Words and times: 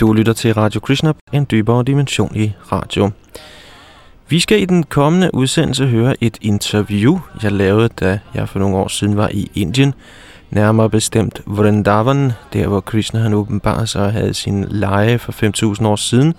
Du 0.00 0.12
lytter 0.12 0.32
til 0.32 0.54
Radio 0.54 0.80
Krishna, 0.80 1.12
en 1.32 1.46
dybere 1.50 1.84
dimension 1.84 2.36
i 2.36 2.52
radio. 2.72 3.10
Vi 4.28 4.40
skal 4.40 4.62
i 4.62 4.64
den 4.64 4.82
kommende 4.82 5.34
udsendelse 5.34 5.86
høre 5.86 6.14
et 6.20 6.38
interview, 6.40 7.18
jeg 7.42 7.52
lavede, 7.52 7.88
da 7.88 8.18
jeg 8.34 8.48
for 8.48 8.58
nogle 8.58 8.76
år 8.76 8.88
siden 8.88 9.16
var 9.16 9.28
i 9.28 9.50
Indien. 9.54 9.94
Nærmere 10.50 10.90
bestemt 10.90 11.42
Vrindavan, 11.46 12.32
der 12.52 12.66
hvor 12.66 12.80
Krishna 12.80 13.20
han 13.20 13.34
åbenbart 13.34 13.88
så 13.88 14.08
havde 14.08 14.34
sin 14.34 14.64
leje 14.68 15.18
for 15.18 15.32
5.000 15.76 15.86
år 15.86 15.96
siden. 15.96 16.34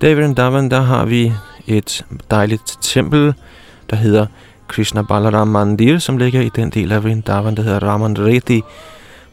Der 0.00 0.08
i 0.08 0.14
Vrindavan, 0.14 0.70
der 0.70 0.80
har 0.80 1.04
vi 1.04 1.32
et 1.66 2.04
dejligt 2.30 2.78
tempel, 2.80 3.34
der 3.90 3.96
hedder 3.96 4.26
Krishna 4.68 5.02
Balaram 5.02 5.48
Mandir, 5.48 5.98
som 5.98 6.18
ligger 6.18 6.40
i 6.40 6.50
den 6.56 6.70
del 6.70 6.92
af 6.92 7.04
Vrindavan, 7.04 7.54
der 7.56 7.62
hedder 7.62 7.82
Raman 7.82 8.18
Reddy, 8.18 8.60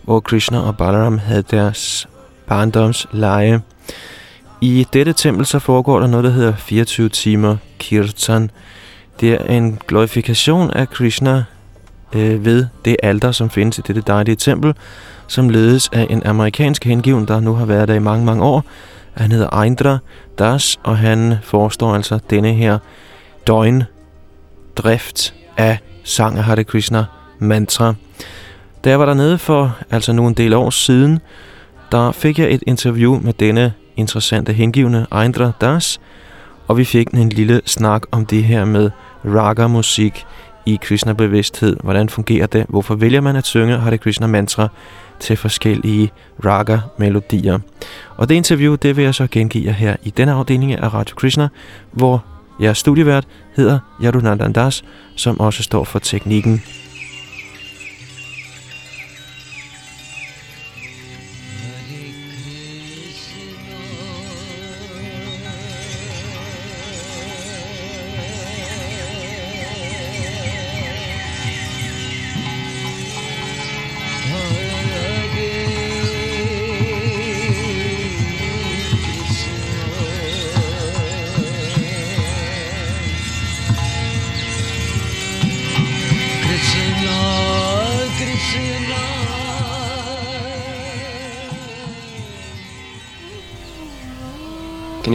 hvor 0.02 0.20
Krishna 0.20 0.60
og 0.60 0.78
Balaram 0.78 1.18
havde 1.18 1.44
deres 1.52 2.08
barndomsleje. 2.54 3.62
I 4.62 4.88
dette 4.94 5.14
tempel 5.14 5.46
så 5.46 5.60
foregår 5.60 6.00
der 6.00 6.08
noget, 6.08 6.24
der 6.24 6.30
hedder 6.30 6.56
24 6.56 7.10
timer 7.10 7.58
kirtan. 7.80 8.52
Det 9.20 9.34
er 9.34 9.46
en 9.46 9.80
glorifikation 9.88 10.72
af 10.72 10.90
Krishna 10.90 11.44
øh, 12.16 12.46
ved 12.46 12.66
det 12.86 12.96
alter, 13.04 13.32
som 13.32 13.50
findes 13.50 13.78
i 13.78 13.82
dette 13.82 14.04
dejlige 14.08 14.36
tempel, 14.36 14.74
som 15.28 15.50
ledes 15.50 15.90
af 15.94 16.08
en 16.10 16.26
amerikansk 16.26 16.86
hengiven, 16.86 17.28
der 17.28 17.40
nu 17.40 17.54
har 17.54 17.66
været 17.66 17.88
der 17.88 17.94
i 17.94 18.00
mange, 18.00 18.26
mange 18.26 18.44
år. 18.44 18.64
Han 19.14 19.32
hedder 19.32 19.62
Eindra 19.62 19.98
Das, 20.40 20.80
og 20.84 20.98
han 20.98 21.36
forestår 21.44 21.96
altså 21.96 22.20
denne 22.30 22.54
her 22.54 22.78
døgn 23.48 23.84
drift 24.76 25.34
af 25.58 25.78
sang 26.04 26.38
af 26.38 26.44
Hare 26.44 26.64
Krishna 26.64 27.06
mantra. 27.40 27.94
Da 28.84 28.90
jeg 28.90 29.00
var 29.00 29.06
dernede 29.06 29.38
for 29.38 29.78
altså 29.92 30.14
nogle 30.14 30.36
del 30.36 30.54
år 30.54 30.70
siden, 30.70 31.20
der 31.94 32.12
fik 32.12 32.40
jeg 32.40 32.54
et 32.54 32.64
interview 32.68 33.20
med 33.22 33.34
denne 33.34 33.74
interessante 33.98 34.54
hengivne 34.54 35.08
Eindra 35.12 35.52
Das, 35.62 36.02
og 36.68 36.78
vi 36.78 36.84
fik 36.84 37.08
en 37.08 37.30
lille 37.30 37.62
snak 37.66 38.02
om 38.12 38.26
det 38.26 38.44
her 38.44 38.66
med 38.66 38.90
raga-musik 39.26 40.26
i 40.66 40.80
Krishna-bevidsthed. 40.82 41.78
Hvordan 41.84 42.10
fungerer 42.10 42.46
det? 42.46 42.66
Hvorfor 42.70 42.96
vælger 42.96 43.22
man 43.22 43.36
at 43.36 43.46
synge 43.46 43.78
Hare 43.78 43.98
Krishna 43.98 44.28
mantra 44.28 44.68
til 45.20 45.38
forskellige 45.38 46.12
raga-melodier? 46.46 47.60
Og 48.18 48.30
det 48.30 48.36
interview, 48.36 48.76
det 48.76 48.98
vil 48.98 49.04
jeg 49.04 49.16
så 49.16 49.28
gengive 49.32 49.66
jer 49.66 49.74
her 49.74 49.96
i 50.04 50.10
denne 50.10 50.32
afdeling 50.32 50.74
af 50.74 50.94
Radio 50.94 51.16
Krishna, 51.16 51.48
hvor 51.92 52.24
jeres 52.62 52.78
studievært 52.78 53.28
hedder 53.56 53.80
Yadunandandas, 54.04 54.84
som 55.16 55.40
også 55.40 55.64
står 55.64 55.84
for 55.84 56.00
teknikken 56.00 56.62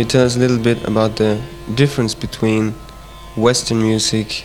tell 0.08 0.24
us 0.24 0.36
a 0.36 0.38
little 0.38 0.58
bit 0.58 0.82
about 0.84 1.16
the 1.16 1.40
difference 1.74 2.14
between 2.14 2.70
Western 3.36 3.82
music 3.82 4.44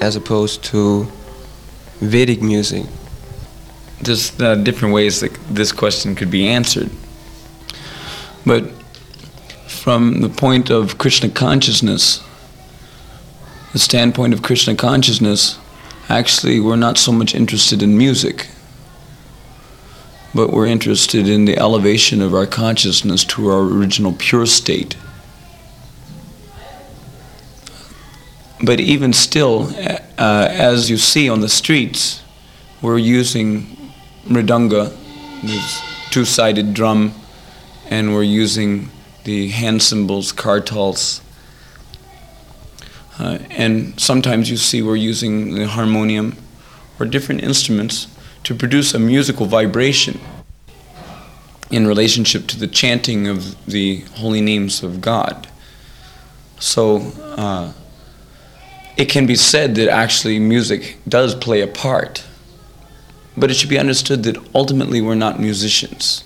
as 0.00 0.14
opposed 0.14 0.62
to 0.64 1.06
Vedic 2.00 2.42
music? 2.42 2.84
There's 4.02 4.38
uh, 4.40 4.56
different 4.56 4.94
ways 4.94 5.20
that 5.20 5.32
this 5.48 5.72
question 5.72 6.14
could 6.14 6.30
be 6.30 6.46
answered. 6.46 6.90
But 8.44 8.70
from 9.66 10.20
the 10.20 10.28
point 10.28 10.70
of 10.70 10.98
Krishna 10.98 11.30
consciousness, 11.30 12.22
the 13.72 13.78
standpoint 13.78 14.34
of 14.34 14.42
Krishna 14.42 14.74
consciousness, 14.74 15.58
actually, 16.08 16.60
we're 16.60 16.76
not 16.76 16.98
so 16.98 17.10
much 17.10 17.34
interested 17.34 17.82
in 17.82 17.96
music 17.96 18.48
but 20.38 20.52
we're 20.52 20.66
interested 20.66 21.28
in 21.28 21.46
the 21.46 21.58
elevation 21.58 22.22
of 22.22 22.32
our 22.32 22.46
consciousness 22.46 23.24
to 23.24 23.48
our 23.48 23.62
original 23.62 24.14
pure 24.16 24.46
state. 24.46 24.94
But 28.64 28.78
even 28.78 29.12
still, 29.12 29.72
uh, 29.76 30.46
as 30.48 30.88
you 30.90 30.96
see 30.96 31.28
on 31.28 31.40
the 31.40 31.48
streets, 31.48 32.22
we're 32.80 32.98
using 32.98 33.90
mridanga, 34.26 34.96
this 35.42 35.82
two 36.12 36.24
sided 36.24 36.72
drum, 36.72 37.14
and 37.90 38.14
we're 38.14 38.22
using 38.22 38.90
the 39.24 39.48
hand 39.48 39.82
cymbals, 39.82 40.32
kartals. 40.32 41.20
Uh, 43.18 43.38
and 43.50 43.98
sometimes 43.98 44.48
you 44.48 44.56
see 44.56 44.82
we're 44.82 44.94
using 44.94 45.56
the 45.56 45.66
harmonium 45.66 46.36
or 47.00 47.06
different 47.06 47.42
instruments 47.42 48.06
to 48.44 48.54
produce 48.54 48.94
a 48.94 48.98
musical 48.98 49.46
vibration 49.46 50.20
in 51.70 51.86
relationship 51.86 52.46
to 52.46 52.58
the 52.58 52.66
chanting 52.66 53.26
of 53.26 53.66
the 53.66 54.00
holy 54.16 54.40
names 54.40 54.82
of 54.82 55.00
God. 55.00 55.48
So 56.58 56.98
uh, 57.36 57.72
it 58.96 59.06
can 59.06 59.26
be 59.26 59.36
said 59.36 59.74
that 59.76 59.88
actually 59.88 60.38
music 60.38 60.98
does 61.06 61.34
play 61.34 61.60
a 61.60 61.66
part, 61.66 62.24
but 63.36 63.50
it 63.50 63.54
should 63.54 63.68
be 63.68 63.78
understood 63.78 64.22
that 64.24 64.36
ultimately 64.54 65.00
we're 65.00 65.14
not 65.14 65.38
musicians. 65.38 66.24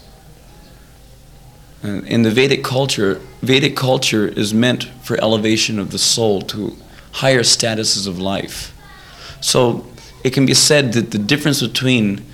Uh, 1.84 2.02
in 2.06 2.22
the 2.22 2.30
Vedic 2.30 2.62
culture, 2.62 3.20
Vedic 3.42 3.76
culture 3.76 4.28
is 4.28 4.54
meant 4.54 4.84
for 5.02 5.20
elevation 5.20 5.78
of 5.78 5.90
the 5.90 5.98
soul 5.98 6.40
to 6.42 6.76
higher 7.12 7.42
statuses 7.42 8.06
of 8.06 8.18
life. 8.18 8.74
So 9.40 9.84
it 10.24 10.32
can 10.32 10.46
be 10.46 10.54
said 10.54 10.92
that 10.92 11.10
the 11.10 11.18
difference 11.18 11.62
between 11.62 12.24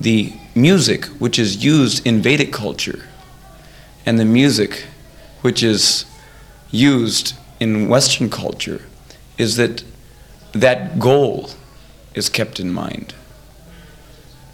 the 0.00 0.32
music 0.54 1.04
which 1.20 1.38
is 1.38 1.64
used 1.64 2.06
in 2.06 2.22
Vedic 2.22 2.52
culture 2.52 3.04
and 4.06 4.18
the 4.18 4.24
music 4.24 4.86
which 5.42 5.62
is 5.62 6.04
used 6.70 7.34
in 7.60 7.88
Western 7.88 8.30
culture 8.30 8.82
is 9.36 9.56
that 9.56 9.82
that 10.52 10.98
goal 10.98 11.50
is 12.14 12.28
kept 12.28 12.58
in 12.58 12.72
mind 12.72 13.14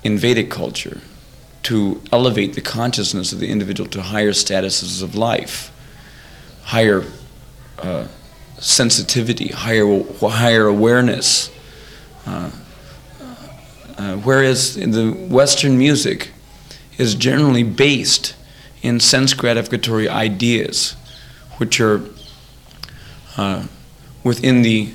in 0.02 0.18
Vedic 0.18 0.50
culture 0.50 1.00
to 1.62 2.00
elevate 2.12 2.54
the 2.54 2.60
consciousness 2.60 3.32
of 3.32 3.40
the 3.40 3.48
individual 3.48 3.88
to 3.88 4.02
higher 4.02 4.32
statuses 4.32 5.02
of 5.02 5.14
life, 5.14 5.72
higher 6.64 7.04
uh, 7.78 8.06
sensitivity, 8.58 9.48
higher, 9.48 10.02
higher 10.20 10.66
awareness. 10.66 11.50
Uh, 12.26 12.50
uh, 13.96 14.16
whereas 14.16 14.74
the 14.74 15.12
Western 15.28 15.78
music 15.78 16.30
is 16.98 17.14
generally 17.14 17.62
based 17.62 18.34
in 18.82 19.00
sense 19.00 19.34
gratificatory 19.34 20.08
ideas, 20.08 20.96
which 21.58 21.80
are 21.80 22.02
uh, 23.36 23.66
within 24.22 24.62
the 24.62 24.90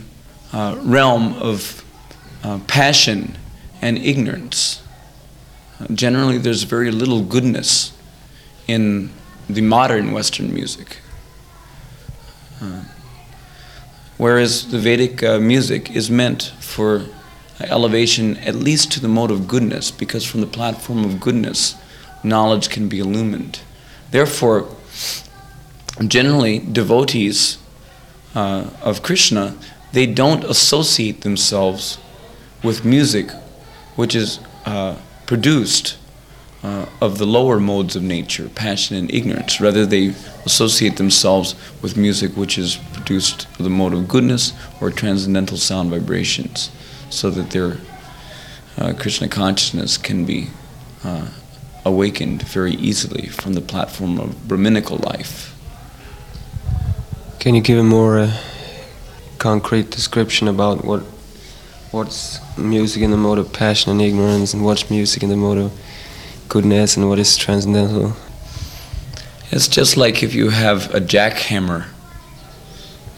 uh, 0.53 0.77
realm 0.81 1.33
of 1.33 1.83
uh, 2.43 2.59
passion 2.67 3.37
and 3.81 3.97
ignorance. 3.97 4.81
Uh, 5.79 5.87
generally, 5.93 6.37
there's 6.37 6.63
very 6.63 6.91
little 6.91 7.21
goodness 7.21 7.93
in 8.67 9.11
the 9.49 9.61
modern 9.61 10.11
Western 10.11 10.53
music. 10.53 10.97
whereas 14.17 14.67
the 14.67 14.77
Vedic 14.77 15.21
music 15.39 15.95
is 15.95 16.11
meant 16.11 16.51
for 16.59 17.05
elevation 17.61 18.37
at 18.37 18.55
least 18.55 18.91
to 18.93 18.99
the 18.99 19.07
mode 19.07 19.31
of 19.31 19.47
goodness, 19.47 19.91
because 19.91 20.25
from 20.25 20.41
the 20.41 20.47
platform 20.47 21.03
of 21.03 21.19
goodness, 21.19 21.75
knowledge 22.23 22.69
can 22.69 22.87
be 22.87 22.99
illumined. 22.99 23.61
Therefore, 24.11 24.67
generally, 26.07 26.59
devotees 26.59 27.57
uh, 28.35 28.69
of 28.81 29.03
Krishna, 29.03 29.55
they 29.91 30.05
don't 30.05 30.43
associate 30.43 31.21
themselves 31.21 31.97
with 32.63 32.85
music 32.85 33.31
which 33.95 34.15
is 34.15 34.39
uh, 34.65 34.95
produced 35.25 35.97
uh, 36.63 36.85
of 37.01 37.17
the 37.17 37.25
lower 37.25 37.59
modes 37.59 37.95
of 37.95 38.03
nature, 38.03 38.49
passion 38.49 38.95
and 38.95 39.13
ignorance. 39.13 39.61
Rather, 39.61 39.85
they 39.85 40.13
associate 40.45 40.97
themselves 40.97 41.55
with 41.81 41.97
music 41.97 42.35
which 42.35 42.57
is 42.57 42.77
produced 42.93 43.47
of 43.57 43.63
the 43.63 43.69
mode 43.69 43.93
of 43.93 44.07
goodness 44.07 44.53
or 44.81 44.91
transcendental 44.91 45.57
sound 45.57 45.89
vibrations 45.89 46.69
so 47.09 47.29
that 47.29 47.51
their 47.51 47.77
uh, 48.77 48.93
Krishna 48.93 49.27
consciousness 49.27 49.97
can 49.97 50.25
be 50.25 50.47
uh, 51.03 51.27
awakened 51.85 52.43
very 52.43 52.73
easily 52.73 53.27
from 53.27 53.53
the 53.53 53.61
platform 53.61 54.19
of 54.19 54.47
Brahminical 54.47 54.97
life. 54.97 55.55
Can 57.39 57.55
you 57.55 57.61
give 57.61 57.77
a 57.77 57.83
more 57.83 58.19
uh, 58.19 58.37
concrete 59.37 59.89
description 59.89 60.47
about 60.47 60.83
what 60.83 61.01
what's 61.91 62.39
music 62.57 63.01
in 63.01 63.09
the 63.09 63.17
mode 63.17 63.39
of 63.39 63.51
passion 63.51 63.91
and 63.91 64.01
ignorance, 64.01 64.53
and 64.53 64.63
what's 64.63 64.89
music 64.89 65.23
in 65.23 65.29
the 65.29 65.37
mode 65.37 65.57
of 65.57 65.71
goodness, 66.47 66.97
and 66.97 67.09
what 67.09 67.17
is 67.17 67.35
transcendental? 67.35 68.15
It's 69.51 69.67
just 69.67 69.97
like 69.97 70.21
if 70.21 70.35
you 70.35 70.49
have 70.49 70.93
a 70.93 70.99
jackhammer, 70.99 71.87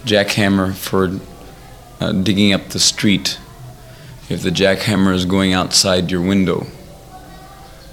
jackhammer 0.06 0.74
for 0.74 1.20
uh, 2.00 2.14
digging 2.14 2.54
up 2.54 2.70
the 2.70 2.80
street. 2.80 3.38
If 4.31 4.44
the 4.44 4.50
jackhammer 4.50 5.13
is 5.13 5.25
going 5.25 5.51
outside 5.51 6.10
your 6.10 6.22
window, 6.22 6.68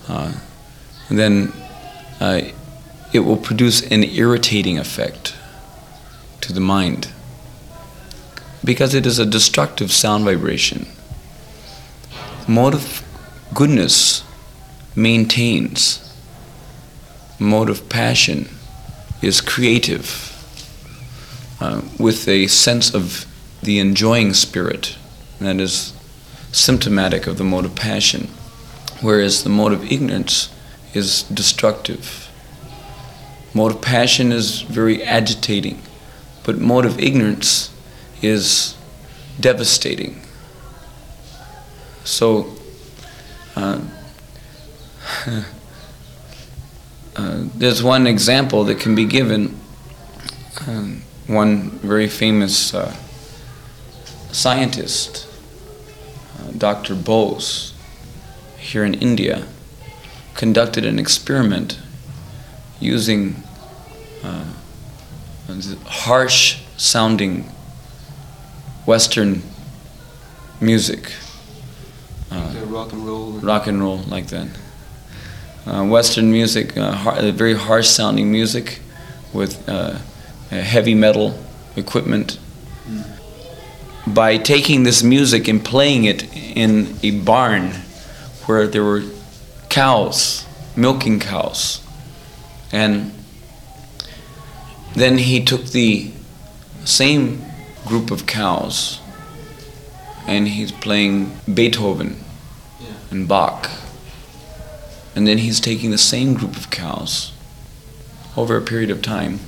uh, 0.07 0.35
then 1.11 1.53
uh, 2.21 2.43
it 3.13 3.19
will 3.21 3.37
produce 3.37 3.85
an 3.91 4.05
irritating 4.05 4.79
effect 4.79 5.35
to 6.43 6.53
the 6.53 6.61
mind 6.61 7.11
because 8.65 8.95
it 8.95 9.05
is 9.05 9.19
a 9.19 9.27
destructive 9.27 9.91
sound 9.91 10.25
vibration. 10.25 10.87
Mode 12.47 12.75
of 12.75 13.03
goodness 13.53 14.23
maintains. 14.95 16.15
Mode 17.41 17.69
of 17.69 17.89
passion 17.89 18.49
is 19.21 19.41
creative 19.41 20.33
uh, 21.61 21.83
with 21.99 22.29
a 22.29 22.47
sense 22.47 22.95
of 22.95 23.27
the 23.61 23.81
enjoying 23.81 24.33
spirit 24.35 24.97
that 25.41 25.59
is 25.61 25.98
symptomatic 26.53 27.27
of 27.27 27.39
the 27.39 27.45
mode 27.45 27.65
of 27.65 27.75
passion, 27.75 28.29
whereas 29.01 29.45
the 29.45 29.51
mode 29.51 29.73
of 29.73 29.91
ignorance 29.91 30.55
is 30.95 31.23
destructive. 31.25 32.31
Mode 33.55 33.73
of 33.73 33.81
passion 33.81 34.33
is 34.33 34.63
very 34.63 35.03
agitating, 35.03 35.83
but 36.45 36.59
mode 36.59 36.85
of 36.85 36.99
ignorance 36.99 37.71
is 38.23 38.77
devastating. 39.41 40.21
So, 42.05 42.55
uh, 43.55 43.81
uh, 47.17 47.45
there's 47.55 47.83
one 47.83 48.07
example 48.07 48.65
that 48.65 48.81
can 48.81 48.95
be 48.95 49.05
given. 49.05 49.59
Uh, 50.67 50.95
one 51.29 51.71
very 51.81 52.09
famous 52.09 52.73
uh, 52.73 52.97
scientist, 54.33 55.28
Dr. 56.57 56.95
Bose, 56.95 57.73
here 58.59 58.85
in 58.85 58.95
India, 58.95 59.47
conducted 60.35 60.85
an 60.85 60.99
experiment 60.99 61.79
using 62.81 63.43
uh, 64.23 64.45
harsh 65.85 66.61
sounding 66.77 67.45
Western 68.87 69.43
music. 70.61 71.13
Uh, 72.31 72.55
rock 72.67 72.93
and 72.93 73.07
roll. 73.07 73.33
Rock 73.33 73.67
and 73.67 73.81
roll, 73.83 73.99
like 74.09 74.27
that. 74.29 74.49
Uh, 75.67 75.85
Western 75.87 76.31
music, 76.31 76.77
uh, 76.77 76.93
har- 76.93 77.21
very 77.33 77.55
harsh 77.55 77.89
sounding 77.89 78.31
music 78.31 78.81
with 79.33 79.69
uh, 79.69 79.99
heavy 80.51 80.95
metal 80.95 81.39
equipment. 81.77 82.39
Mm. 82.89 83.18
By 84.15 84.39
taking 84.39 84.85
this 84.85 85.03
music 85.03 85.49
and 85.49 85.65
playing 85.65 86.05
it 86.05 86.35
in 86.35 86.97
a 87.03 87.11
barn 87.11 87.73
where 88.47 88.67
there 88.67 88.85
were 88.85 89.03
cows, 89.69 90.47
milking 90.77 91.21
cows, 91.21 91.85
and 92.73 93.13
then 94.95 95.19
he 95.19 95.45
took 95.45 95.67
the 95.67 96.11
same 96.85 97.45
group 97.87 98.11
of 98.11 98.27
cows 98.27 99.01
and 100.27 100.49
he's 100.49 100.73
playing 100.73 101.33
Beethoven 101.53 102.19
yeah. 102.81 102.89
and 103.11 103.27
Bach. 103.27 103.71
And 105.15 105.27
then 105.27 105.39
he's 105.39 105.59
taking 105.59 105.91
the 105.91 105.99
same 105.99 106.35
group 106.35 106.57
of 106.57 106.71
cows 106.71 107.33
over 108.37 108.57
a 108.57 108.61
period 108.61 108.91
of 108.91 109.03
time 109.03 109.41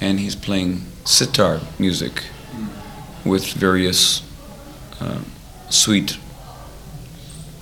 and 0.00 0.20
he's 0.20 0.36
playing 0.36 0.82
sitar 1.04 1.60
music. 1.78 2.24
With 3.24 3.52
various 3.52 4.22
uh, 5.00 5.20
sweet 5.70 6.18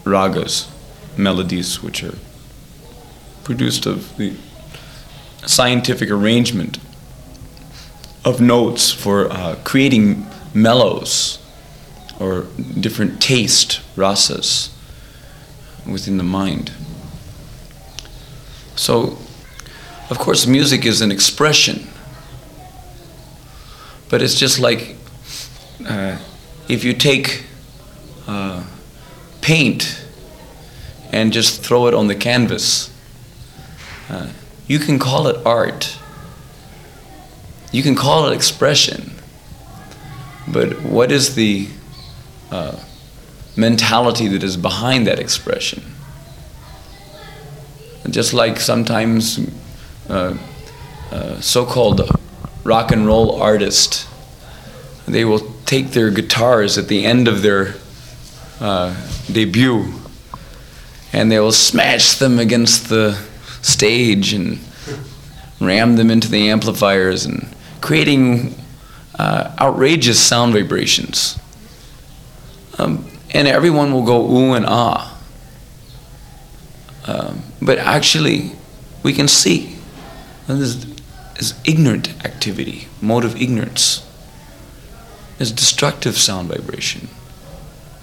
ragas, 0.04 0.68
melodies 1.16 1.82
which 1.82 2.02
are 2.02 2.16
produced 3.44 3.86
of 3.86 4.16
the 4.16 4.34
scientific 5.46 6.10
arrangement 6.10 6.78
of 8.24 8.40
notes 8.40 8.92
for 8.92 9.30
uh, 9.32 9.56
creating 9.64 10.26
mellows 10.54 11.38
or 12.18 12.46
different 12.78 13.20
taste 13.20 13.80
rasas 13.96 14.70
within 15.90 16.18
the 16.18 16.24
mind. 16.24 16.72
So, 18.76 19.18
of 20.10 20.18
course, 20.18 20.46
music 20.46 20.84
is 20.84 21.00
an 21.00 21.10
expression, 21.10 21.88
but 24.08 24.22
it's 24.22 24.38
just 24.38 24.58
like 24.58 24.96
uh, 25.86 26.18
if 26.68 26.84
you 26.84 26.92
take 26.92 27.44
uh, 28.26 28.64
paint 29.40 30.04
and 31.12 31.32
just 31.32 31.62
throw 31.62 31.86
it 31.86 31.94
on 31.94 32.06
the 32.06 32.14
canvas, 32.14 32.92
uh, 34.08 34.28
you 34.66 34.78
can 34.78 34.98
call 34.98 35.26
it 35.26 35.44
art 35.44 35.96
you 37.72 37.82
can 37.84 37.94
call 37.94 38.28
it 38.28 38.34
expression, 38.34 39.12
but 40.48 40.82
what 40.82 41.12
is 41.12 41.36
the 41.36 41.68
uh, 42.50 42.76
mentality 43.56 44.26
that 44.26 44.42
is 44.42 44.56
behind 44.56 45.06
that 45.06 45.20
expression? 45.20 45.82
Just 48.08 48.34
like 48.34 48.58
sometimes 48.58 49.38
uh, 50.08 50.36
uh, 51.12 51.40
so-called 51.40 52.10
rock 52.64 52.90
and 52.90 53.06
roll 53.06 53.40
artists, 53.40 54.08
they 55.12 55.24
will 55.24 55.40
take 55.66 55.90
their 55.90 56.10
guitars 56.10 56.78
at 56.78 56.88
the 56.88 57.04
end 57.04 57.28
of 57.28 57.42
their 57.42 57.74
uh, 58.60 58.94
debut, 59.32 59.92
and 61.12 61.30
they 61.30 61.38
will 61.38 61.52
smash 61.52 62.18
them 62.18 62.38
against 62.38 62.88
the 62.88 63.20
stage 63.62 64.32
and 64.32 64.58
ram 65.60 65.96
them 65.96 66.10
into 66.10 66.28
the 66.28 66.48
amplifiers 66.50 67.24
and 67.24 67.46
creating 67.80 68.54
uh, 69.18 69.54
outrageous 69.60 70.18
sound 70.18 70.52
vibrations. 70.52 71.38
Um, 72.78 73.10
and 73.32 73.46
everyone 73.46 73.92
will 73.92 74.04
go 74.04 74.28
ooh 74.30 74.54
and 74.54 74.64
ah. 74.66 75.18
Um, 77.06 77.42
but 77.60 77.78
actually, 77.78 78.52
we 79.02 79.12
can 79.12 79.28
see 79.28 79.76
this 80.46 80.84
is 81.36 81.54
ignorant 81.64 82.24
activity, 82.24 82.88
mode 83.00 83.24
of 83.24 83.40
ignorance. 83.40 84.06
It's 85.40 85.50
destructive 85.50 86.18
sound 86.18 86.48
vibration. 86.50 87.08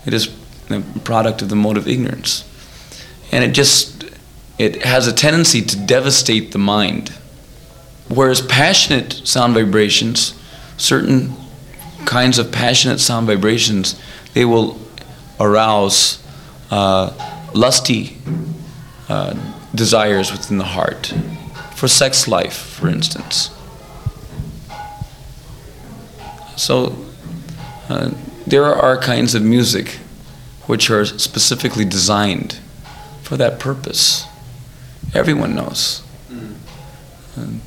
It 0.07 0.13
is 0.13 0.35
the 0.69 0.83
product 1.03 1.43
of 1.43 1.49
the 1.49 1.55
mode 1.55 1.77
of 1.77 1.87
ignorance. 1.87 2.43
And 3.31 3.43
it 3.43 3.51
just 3.51 4.05
it 4.57 4.83
has 4.83 5.07
a 5.07 5.13
tendency 5.13 5.61
to 5.61 5.77
devastate 5.77 6.51
the 6.51 6.57
mind. 6.57 7.09
Whereas 8.09 8.41
passionate 8.41 9.13
sound 9.23 9.53
vibrations, 9.53 10.33
certain 10.77 11.35
kinds 12.05 12.39
of 12.39 12.51
passionate 12.51 12.99
sound 12.99 13.27
vibrations, 13.27 14.01
they 14.33 14.43
will 14.43 14.79
arouse 15.39 16.25
uh, 16.71 17.13
lusty 17.53 18.17
uh, 19.09 19.35
desires 19.75 20.31
within 20.31 20.57
the 20.57 20.63
heart. 20.63 21.13
For 21.75 21.87
sex 21.87 22.27
life, 22.27 22.55
for 22.55 22.87
instance. 22.87 23.51
So, 26.55 27.06
uh, 27.89 28.11
there 28.45 28.65
are 28.65 28.97
kinds 28.97 29.35
of 29.35 29.41
music 29.41 29.99
which 30.65 30.89
are 30.89 31.05
specifically 31.05 31.85
designed 31.85 32.59
for 33.21 33.37
that 33.37 33.59
purpose. 33.59 34.25
Everyone 35.13 35.55
knows. 35.55 36.03
Mm. 36.29 37.59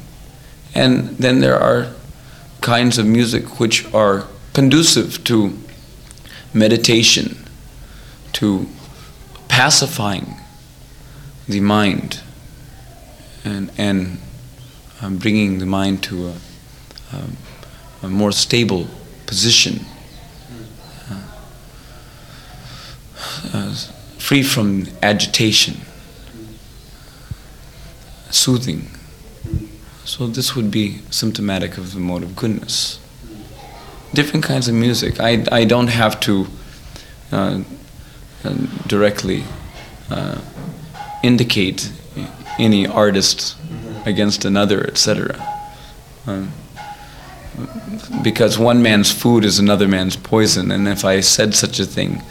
And 0.74 1.08
then 1.18 1.40
there 1.40 1.58
are 1.58 1.92
kinds 2.60 2.98
of 2.98 3.06
music 3.06 3.58
which 3.58 3.92
are 3.94 4.26
conducive 4.52 5.24
to 5.24 5.58
meditation, 6.52 7.48
to 8.32 8.66
pacifying 9.48 10.36
the 11.48 11.60
mind, 11.60 12.20
and, 13.44 13.70
and 13.78 14.18
um, 15.00 15.16
bringing 15.16 15.58
the 15.58 15.66
mind 15.66 16.02
to 16.04 16.28
a, 16.28 16.34
um, 17.12 17.36
a 18.02 18.08
more 18.08 18.32
stable 18.32 18.86
position, 19.26 19.80
uh, 21.10 21.20
uh, 23.52 23.74
free 24.18 24.42
from 24.42 24.86
agitation. 25.02 25.76
soothing. 28.30 28.88
So 30.04 30.26
this 30.26 30.54
would 30.54 30.70
be 30.70 31.00
symptomatic 31.10 31.76
of 31.78 31.94
the 31.94 32.00
mode 32.00 32.22
of 32.22 32.36
goodness. 32.36 33.00
Different 34.14 34.44
kinds 34.44 34.68
of 34.68 34.74
music. 34.74 35.20
I, 35.20 35.44
I 35.50 35.64
don't 35.64 35.88
have 35.88 36.20
to 36.20 36.46
uh, 37.32 37.62
uh 38.44 38.54
directly 38.86 39.44
uh, 40.10 40.40
indicate 41.22 41.92
any 42.58 42.86
artist 42.86 43.56
against 44.04 44.44
another, 44.44 44.86
etc. 44.86 45.36
Um, 46.26 46.52
because 48.22 48.58
one 48.58 48.82
man's 48.82 49.12
food 49.12 49.44
is 49.44 49.58
another 49.58 49.88
man's 49.88 50.16
poison, 50.16 50.70
and 50.70 50.88
if 50.88 51.04
I 51.04 51.20
said 51.20 51.54
such 51.54 51.78
a 51.78 51.84
thing, 51.84 52.22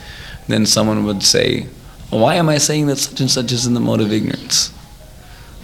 then 0.49 0.65
someone 0.65 1.05
would 1.05 1.23
say, 1.23 1.67
Why 2.09 2.35
am 2.35 2.49
I 2.49 2.57
saying 2.57 2.87
that 2.87 2.97
such 2.97 3.21
and 3.21 3.31
such 3.31 3.51
is 3.51 3.65
in 3.65 3.75
the 3.75 3.79
mode 3.79 4.01
of 4.01 4.11
ignorance? 4.11 4.73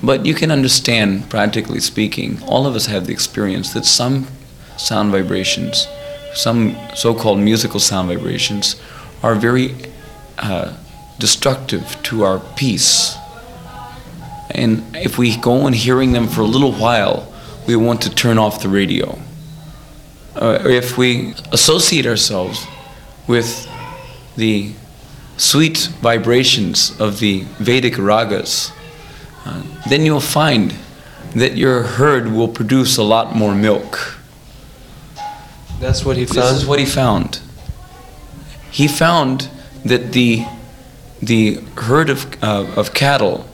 But 0.04 0.26
you 0.26 0.36
can 0.36 0.52
understand, 0.52 1.30
practically 1.30 1.80
speaking, 1.80 2.42
all 2.44 2.68
of 2.68 2.76
us 2.76 2.86
have 2.86 3.08
the 3.08 3.14
experience 3.14 3.74
that 3.74 3.86
some 3.86 4.28
sound 4.78 5.12
vibrations, 5.12 5.88
some 6.34 6.78
so 6.96 7.16
called 7.16 7.40
musical 7.40 7.80
sound 7.80 8.10
vibrations, 8.10 8.80
are 9.24 9.34
very 9.34 9.74
uh, 10.38 10.78
destructive 11.18 11.98
to 12.04 12.24
our 12.24 12.40
peace. 12.56 13.16
And 14.52 14.84
if 14.96 15.18
we 15.18 15.36
go 15.38 15.62
on 15.62 15.74
hearing 15.74 16.12
them 16.12 16.28
for 16.28 16.42
a 16.42 16.46
little 16.46 16.74
while, 16.74 17.34
we 17.68 17.76
want 17.76 18.02
to 18.04 18.14
turn 18.14 18.38
off 18.38 18.62
the 18.62 18.70
radio. 18.70 19.18
Uh, 20.36 20.60
if 20.66 20.98
we 20.98 21.34
associate 21.52 22.06
ourselves 22.06 22.68
with 23.28 23.68
the 24.36 24.74
sweet 25.38 25.90
vibrations 26.02 27.00
of 27.00 27.20
the 27.20 27.42
Vedic 27.60 27.96
ragas, 27.96 28.72
uh, 29.46 29.64
then 29.90 30.06
you'll 30.06 30.20
find 30.20 30.74
that 31.36 31.58
your 31.58 31.84
herd 31.84 32.32
will 32.32 32.48
produce 32.48 32.98
a 32.98 33.04
lot 33.04 33.36
more 33.36 33.54
milk. 33.54 34.18
That's 35.80 36.06
what 36.06 36.18
he 36.18 36.26
found. 36.26 36.38
This 36.38 36.62
is 36.62 36.66
what 36.66 36.80
he 36.80 36.86
found. 36.86 37.40
He 38.72 38.88
found 38.88 39.50
that 39.84 40.14
the 40.14 40.46
the 41.22 41.56
herd 41.78 42.10
of 42.10 42.26
uh, 42.44 42.66
of 42.76 42.94
cattle 42.94 43.46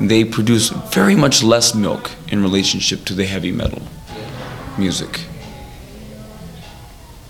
they 0.00 0.24
produce 0.24 0.70
very 0.70 1.14
much 1.14 1.42
less 1.42 1.74
milk 1.74 2.10
in 2.28 2.42
relationship 2.42 3.04
to 3.04 3.14
the 3.14 3.26
heavy 3.26 3.52
metal 3.52 3.82
music. 4.78 5.20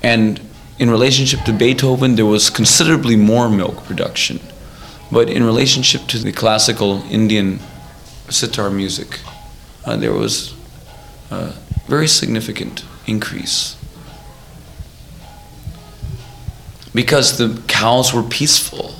And 0.03 0.41
in 0.81 0.91
relationship 0.91 1.43
to 1.45 1.53
Beethoven, 1.53 2.15
there 2.17 2.25
was 2.25 2.49
considerably 2.49 3.15
more 3.15 3.51
milk 3.51 3.85
production. 3.85 4.41
But 5.13 5.29
in 5.29 5.45
relationship 5.45 6.07
to 6.07 6.19
the 6.19 6.33
classical 6.33 7.03
Indian 7.11 7.61
sitar 8.31 8.71
music, 8.71 9.21
uh, 9.85 9.97
there 9.97 10.15
was 10.15 10.55
a 11.31 11.53
very 11.87 12.09
significant 12.09 12.83
increase. 13.07 13.77
Because 16.95 17.37
the 17.37 17.61
cows 17.69 18.15
were 18.15 18.23
peaceful 18.23 18.95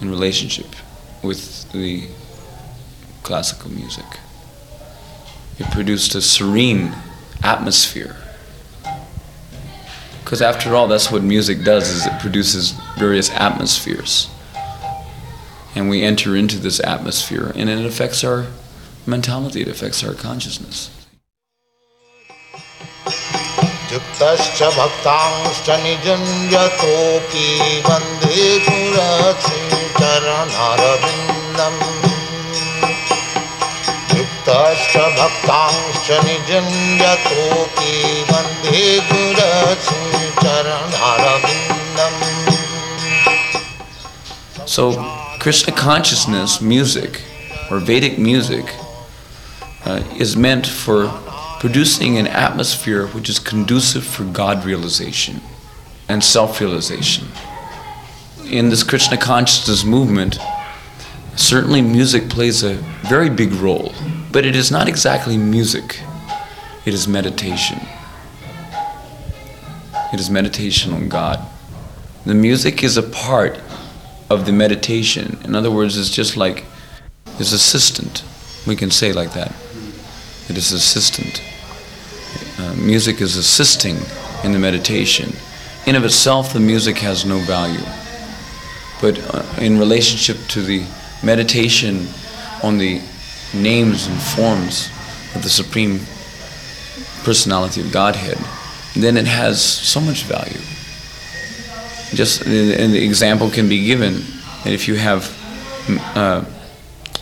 in 0.00 0.10
relationship 0.10 0.74
with 1.22 1.70
the 1.70 2.08
classical 3.22 3.70
music. 3.70 4.18
It 5.60 5.70
produced 5.70 6.16
a 6.16 6.20
serene 6.20 6.92
atmosphere 7.44 8.16
Because 10.27 10.41
after 10.41 10.75
all, 10.75 10.87
that's 10.87 11.11
what 11.11 11.21
music 11.21 11.63
does 11.63 11.89
is 11.89 12.05
it 12.05 12.19
produces 12.19 12.71
various 12.97 13.29
atmospheres. 13.31 14.29
And 15.75 15.89
we 15.89 16.03
enter 16.03 16.35
into 16.35 16.57
this 16.59 16.79
atmosphere 16.79 17.51
and 17.55 17.69
it 17.69 17.85
affects 17.85 18.23
our 18.23 18.47
mentality, 19.05 19.61
it 19.61 19.67
affects 19.67 20.03
our 20.03 20.13
consciousness. 20.13 20.89
युक्तश्च 23.93 24.61
भक्तांश्च 24.75 25.67
निजं 25.81 26.23
यतोऽपि 26.53 27.47
Vande 27.85 28.45
पुरश्रीचरणारविन्दम् 28.65 29.83
युक्तश्च 34.17 34.95
भक्तांश्च 35.19 36.07
निजं 36.25 36.67
यतोऽपि 37.03 37.93
Vande 38.31 38.83
पुरश्रीचरणारविन्दम् 39.11 40.16
so, 44.66 44.92
Krishna 45.40 45.74
consciousness 45.74 46.60
music, 46.60 47.22
or 47.70 47.78
Vedic 47.78 48.18
music, 48.18 48.64
uh, 49.84 50.04
is 50.16 50.36
meant 50.36 50.66
for 50.66 51.08
producing 51.58 52.18
an 52.18 52.26
atmosphere 52.26 53.06
which 53.08 53.28
is 53.28 53.38
conducive 53.38 54.04
for 54.04 54.24
God 54.24 54.64
realization 54.64 55.40
and 56.08 56.22
self 56.22 56.60
realization. 56.60 57.26
In 58.44 58.68
this 58.68 58.82
Krishna 58.82 59.16
consciousness 59.16 59.84
movement, 59.84 60.38
certainly 61.36 61.82
music 61.82 62.28
plays 62.28 62.62
a 62.62 62.74
very 63.08 63.30
big 63.30 63.52
role, 63.54 63.92
but 64.30 64.46
it 64.46 64.54
is 64.54 64.70
not 64.70 64.88
exactly 64.88 65.36
music, 65.36 66.00
it 66.84 66.94
is 66.94 67.08
meditation. 67.08 67.80
It 70.12 70.20
is 70.20 70.30
meditation 70.30 70.92
on 70.92 71.08
God. 71.08 71.38
The 72.24 72.34
music 72.34 72.82
is 72.82 72.96
a 72.96 73.02
part 73.02 73.60
of 74.30 74.46
the 74.46 74.52
meditation. 74.52 75.38
In 75.44 75.54
other 75.54 75.70
words, 75.70 75.98
it's 75.98 76.10
just 76.10 76.36
like 76.36 76.64
his 77.36 77.52
assistant. 77.52 78.24
We 78.66 78.74
can 78.74 78.90
say 78.90 79.12
like 79.12 79.32
that. 79.34 79.52
It 80.48 80.56
is 80.56 80.72
assistant. 80.72 81.42
Uh, 82.58 82.74
music 82.74 83.20
is 83.20 83.36
assisting 83.36 83.96
in 84.44 84.52
the 84.52 84.58
meditation. 84.58 85.32
In 85.86 85.94
of 85.94 86.04
itself, 86.04 86.52
the 86.52 86.60
music 86.60 86.98
has 86.98 87.24
no 87.24 87.38
value. 87.40 87.84
But 89.00 89.18
uh, 89.34 89.44
in 89.60 89.78
relationship 89.78 90.38
to 90.48 90.62
the 90.62 90.86
meditation 91.22 92.08
on 92.62 92.78
the 92.78 93.02
names 93.54 94.06
and 94.06 94.20
forms 94.20 94.90
of 95.34 95.42
the 95.42 95.50
Supreme 95.50 96.00
Personality 97.24 97.82
of 97.82 97.92
Godhead, 97.92 98.38
then 98.94 99.16
it 99.16 99.26
has 99.26 99.62
so 99.62 100.00
much 100.00 100.24
value. 100.24 100.60
Just 102.14 102.44
the 102.44 103.04
example 103.04 103.50
can 103.50 103.68
be 103.68 103.84
given 103.84 104.22
that 104.64 104.72
if 104.72 104.88
you 104.88 104.96
have 104.96 105.34
uh, 106.16 106.44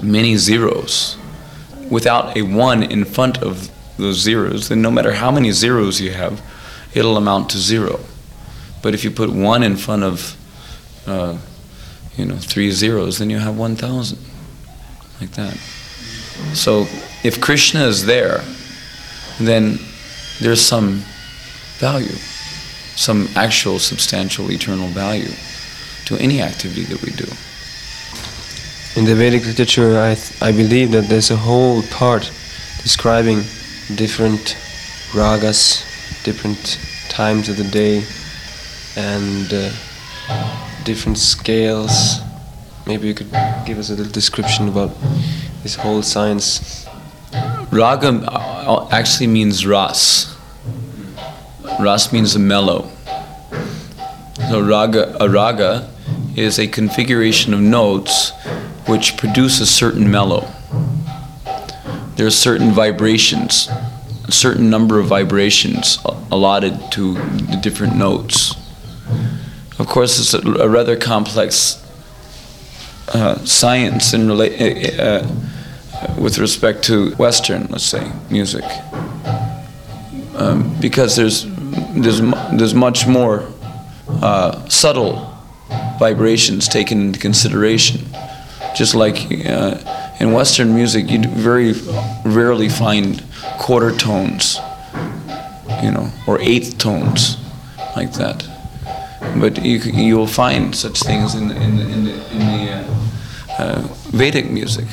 many 0.02 0.36
zeros, 0.36 1.16
without 1.90 2.36
a 2.36 2.42
one 2.42 2.82
in 2.82 3.04
front 3.04 3.42
of 3.42 3.70
those 3.96 4.16
zeros, 4.16 4.68
then 4.68 4.82
no 4.82 4.90
matter 4.90 5.12
how 5.12 5.30
many 5.30 5.50
zeros 5.50 6.00
you 6.00 6.12
have, 6.12 6.40
it'll 6.94 7.16
amount 7.16 7.50
to 7.50 7.58
zero. 7.58 8.00
But 8.82 8.94
if 8.94 9.04
you 9.04 9.10
put 9.10 9.30
one 9.30 9.62
in 9.62 9.76
front 9.76 10.04
of, 10.04 10.36
uh, 11.06 11.38
you 12.16 12.24
know, 12.24 12.36
three 12.36 12.70
zeros, 12.70 13.18
then 13.18 13.30
you 13.30 13.38
have 13.38 13.56
1,000. 13.56 14.18
Like 15.20 15.32
that. 15.32 15.56
So 16.54 16.86
if 17.24 17.40
Krishna 17.40 17.86
is 17.86 18.04
there, 18.04 18.42
then 19.40 19.78
there's 20.40 20.60
some 20.60 21.02
value, 21.78 22.16
some 22.96 23.28
actual 23.36 23.78
substantial 23.78 24.50
eternal 24.50 24.88
value 24.88 25.32
to 26.06 26.16
any 26.16 26.40
activity 26.40 26.84
that 26.84 27.02
we 27.02 27.10
do. 27.12 27.26
In 28.98 29.04
the 29.04 29.14
Vedic 29.14 29.44
literature, 29.44 30.00
I, 30.00 30.14
th- 30.14 30.42
I 30.42 30.52
believe 30.52 30.92
that 30.92 31.08
there's 31.08 31.30
a 31.30 31.36
whole 31.36 31.82
part 31.82 32.32
describing 32.82 33.38
different 33.94 34.56
ragas, 35.12 35.84
different 36.24 36.78
times 37.08 37.48
of 37.48 37.56
the 37.56 37.64
day, 37.64 38.04
and 38.96 39.52
uh, 39.52 39.70
different 40.84 41.18
scales. 41.18 42.20
Maybe 42.86 43.08
you 43.08 43.14
could 43.14 43.30
give 43.66 43.78
us 43.78 43.90
a 43.90 43.94
little 43.94 44.12
description 44.12 44.68
about 44.68 44.92
this 45.62 45.74
whole 45.74 46.02
science. 46.02 46.86
Raga 47.70 48.08
uh, 48.08 48.88
actually 48.92 49.26
means 49.26 49.66
ras. 49.66 50.35
Ras 51.80 52.12
means 52.12 52.34
a 52.34 52.38
mellow. 52.38 52.90
So 54.50 54.60
raga, 54.60 55.16
a 55.20 55.28
raga 55.28 55.90
is 56.36 56.58
a 56.58 56.66
configuration 56.66 57.52
of 57.52 57.60
notes 57.60 58.32
which 58.86 59.16
produce 59.16 59.60
a 59.60 59.66
certain 59.66 60.10
mellow. 60.10 60.48
There 62.16 62.26
are 62.26 62.30
certain 62.30 62.70
vibrations, 62.70 63.68
a 64.26 64.32
certain 64.32 64.70
number 64.70 64.98
of 64.98 65.06
vibrations 65.06 65.98
allotted 66.30 66.92
to 66.92 67.14
the 67.14 67.58
different 67.62 67.96
notes. 67.96 68.54
Of 69.78 69.86
course, 69.86 70.18
it's 70.18 70.32
a, 70.32 70.40
a 70.62 70.68
rather 70.68 70.96
complex 70.96 71.82
uh, 73.08 73.36
science 73.44 74.14
in 74.14 74.22
rela- 74.22 74.98
uh, 74.98 75.26
uh, 75.96 76.14
with 76.20 76.38
respect 76.38 76.82
to 76.84 77.14
Western, 77.16 77.66
let's 77.70 77.84
say, 77.84 78.10
music, 78.30 78.64
um, 80.34 80.76
because 80.80 81.16
there's 81.16 81.46
there's 81.96 82.20
there's 82.52 82.74
much 82.74 83.06
more 83.06 83.48
uh, 84.08 84.68
subtle 84.68 85.32
vibrations 85.98 86.68
taken 86.68 87.00
into 87.00 87.18
consideration. 87.18 88.00
Just 88.74 88.94
like 88.94 89.16
uh, 89.46 89.78
in 90.20 90.32
Western 90.32 90.74
music, 90.74 91.10
you 91.10 91.22
very 91.22 91.72
rarely 92.24 92.68
find 92.68 93.22
quarter 93.58 93.96
tones, 93.96 94.58
you 95.82 95.90
know, 95.90 96.10
or 96.26 96.38
eighth 96.40 96.78
tones, 96.78 97.38
like 97.96 98.12
that. 98.14 98.46
But 99.40 99.64
you 99.64 99.78
you 99.78 100.16
will 100.16 100.26
find 100.26 100.74
such 100.74 101.00
things 101.00 101.34
in 101.34 101.50
in 101.50 101.78
in 101.78 102.04
the, 102.04 102.32
in 102.32 102.38
the 102.38 102.72
uh, 102.72 103.62
uh, 103.62 103.80
Vedic 104.12 104.50
music. 104.50 104.86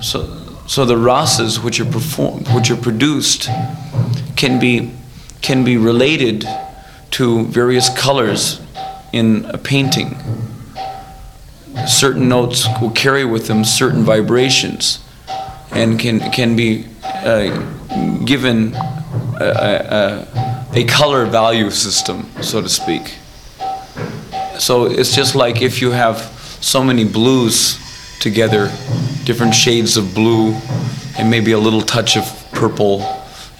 So 0.00 0.40
so 0.66 0.84
the 0.84 0.96
rasas 0.96 1.62
which 1.62 1.80
are 1.80 1.90
performed, 1.90 2.48
which 2.48 2.70
are 2.70 2.76
produced, 2.76 3.48
can 4.36 4.58
be 4.58 4.90
can 5.44 5.62
be 5.62 5.76
related 5.76 6.44
to 7.10 7.44
various 7.44 7.88
colors 7.96 8.60
in 9.12 9.44
a 9.44 9.58
painting 9.58 10.16
certain 11.86 12.28
notes 12.28 12.66
will 12.80 12.90
carry 12.90 13.24
with 13.24 13.46
them 13.46 13.64
certain 13.64 14.04
vibrations 14.04 15.00
and 15.70 15.98
can, 15.98 16.20
can 16.30 16.56
be 16.56 16.86
uh, 17.04 17.48
given 18.24 18.74
a, 18.74 20.26
a, 20.70 20.72
a, 20.74 20.84
color 20.84 21.26
value 21.26 21.70
system, 21.70 22.30
so 22.40 22.62
to 22.62 22.68
speak. 22.68 23.14
So 24.58 24.86
it's 24.86 25.14
just 25.14 25.34
like 25.34 25.62
if 25.62 25.82
you 25.82 25.90
have 25.90 26.18
so 26.60 26.82
many 26.82 27.04
blues 27.04 27.78
together, 28.20 28.66
different 29.24 29.54
shades 29.54 29.96
of 29.96 30.14
blue, 30.14 30.52
and 31.18 31.28
maybe 31.28 31.52
a 31.52 31.58
little 31.58 31.82
touch 31.82 32.16
of 32.16 32.24
purple, 32.52 33.02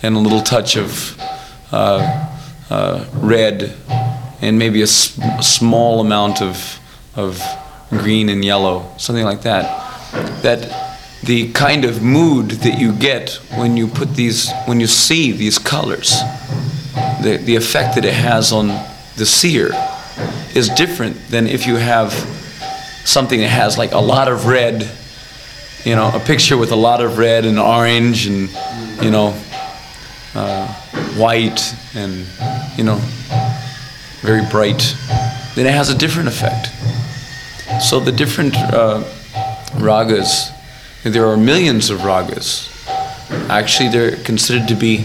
and 0.02 0.14
a 0.16 0.18
little 0.18 0.40
touch 0.40 0.76
of 0.76 1.18
red, 3.22 3.72
and 4.40 4.58
maybe 4.58 4.80
a, 4.80 4.84
s- 4.84 5.18
a 5.38 5.42
small 5.42 6.00
amount 6.00 6.42
of, 6.42 6.78
of 7.14 7.40
green 7.90 8.28
and 8.28 8.44
yellow, 8.44 8.84
something 8.98 9.24
like 9.24 9.42
that. 9.42 9.62
That 10.42 10.82
the 11.24 11.50
kind 11.52 11.84
of 11.84 12.02
mood 12.02 12.50
that 12.50 12.78
you 12.78 12.92
get 12.92 13.40
when 13.56 13.76
you 13.76 13.86
put 13.88 14.14
these, 14.14 14.50
when 14.66 14.80
you 14.80 14.86
see 14.86 15.32
these 15.32 15.58
colors, 15.58 16.10
the, 17.22 17.38
the 17.42 17.56
effect 17.56 17.94
that 17.94 18.04
it 18.04 18.12
has 18.14 18.52
on 18.52 18.68
the 19.16 19.24
seer 19.26 19.70
is 20.54 20.68
different 20.70 21.16
than 21.28 21.46
if 21.46 21.66
you 21.66 21.76
have 21.76 22.12
something 23.04 23.40
that 23.40 23.48
has 23.48 23.76
like 23.78 23.92
a 23.92 23.98
lot 23.98 24.28
of 24.28 24.46
red, 24.46 24.88
you 25.84 25.94
know, 25.96 26.10
a 26.14 26.20
picture 26.20 26.56
with 26.56 26.72
a 26.72 26.76
lot 26.76 27.00
of 27.02 27.18
red 27.18 27.44
and 27.44 27.58
orange 27.58 28.26
and, 28.26 28.48
you 29.02 29.10
know, 29.10 29.34
uh, 30.34 30.66
white 31.16 31.74
and, 31.94 32.26
you 32.76 32.84
know, 32.84 32.98
very 34.22 34.42
bright, 34.50 34.96
then 35.54 35.66
it 35.66 35.74
has 35.74 35.90
a 35.90 35.94
different 35.96 36.28
effect. 36.28 36.68
So 37.82 38.00
the 38.00 38.12
different 38.12 38.56
uh, 38.56 39.02
ragas, 39.74 40.50
there 41.02 41.26
are 41.26 41.36
millions 41.36 41.90
of 41.90 42.00
ragas. 42.00 42.70
Actually, 43.50 43.90
they're 43.90 44.16
considered 44.24 44.66
to 44.68 44.74
be 44.74 45.04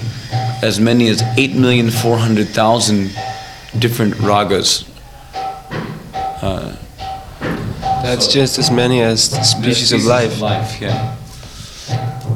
as 0.61 0.79
many 0.79 1.09
as 1.09 1.21
8,400,000 1.21 3.79
different 3.79 4.13
ragas. 4.15 4.85
Uh, 6.41 6.75
That's 8.03 8.25
so 8.25 8.31
just 8.31 8.57
as 8.57 8.71
many 8.71 9.01
as 9.01 9.23
species, 9.23 9.49
species 9.49 9.91
of 9.91 10.05
life. 10.05 10.31
Of 10.33 10.41
life, 10.41 10.81
yeah. 10.81 11.15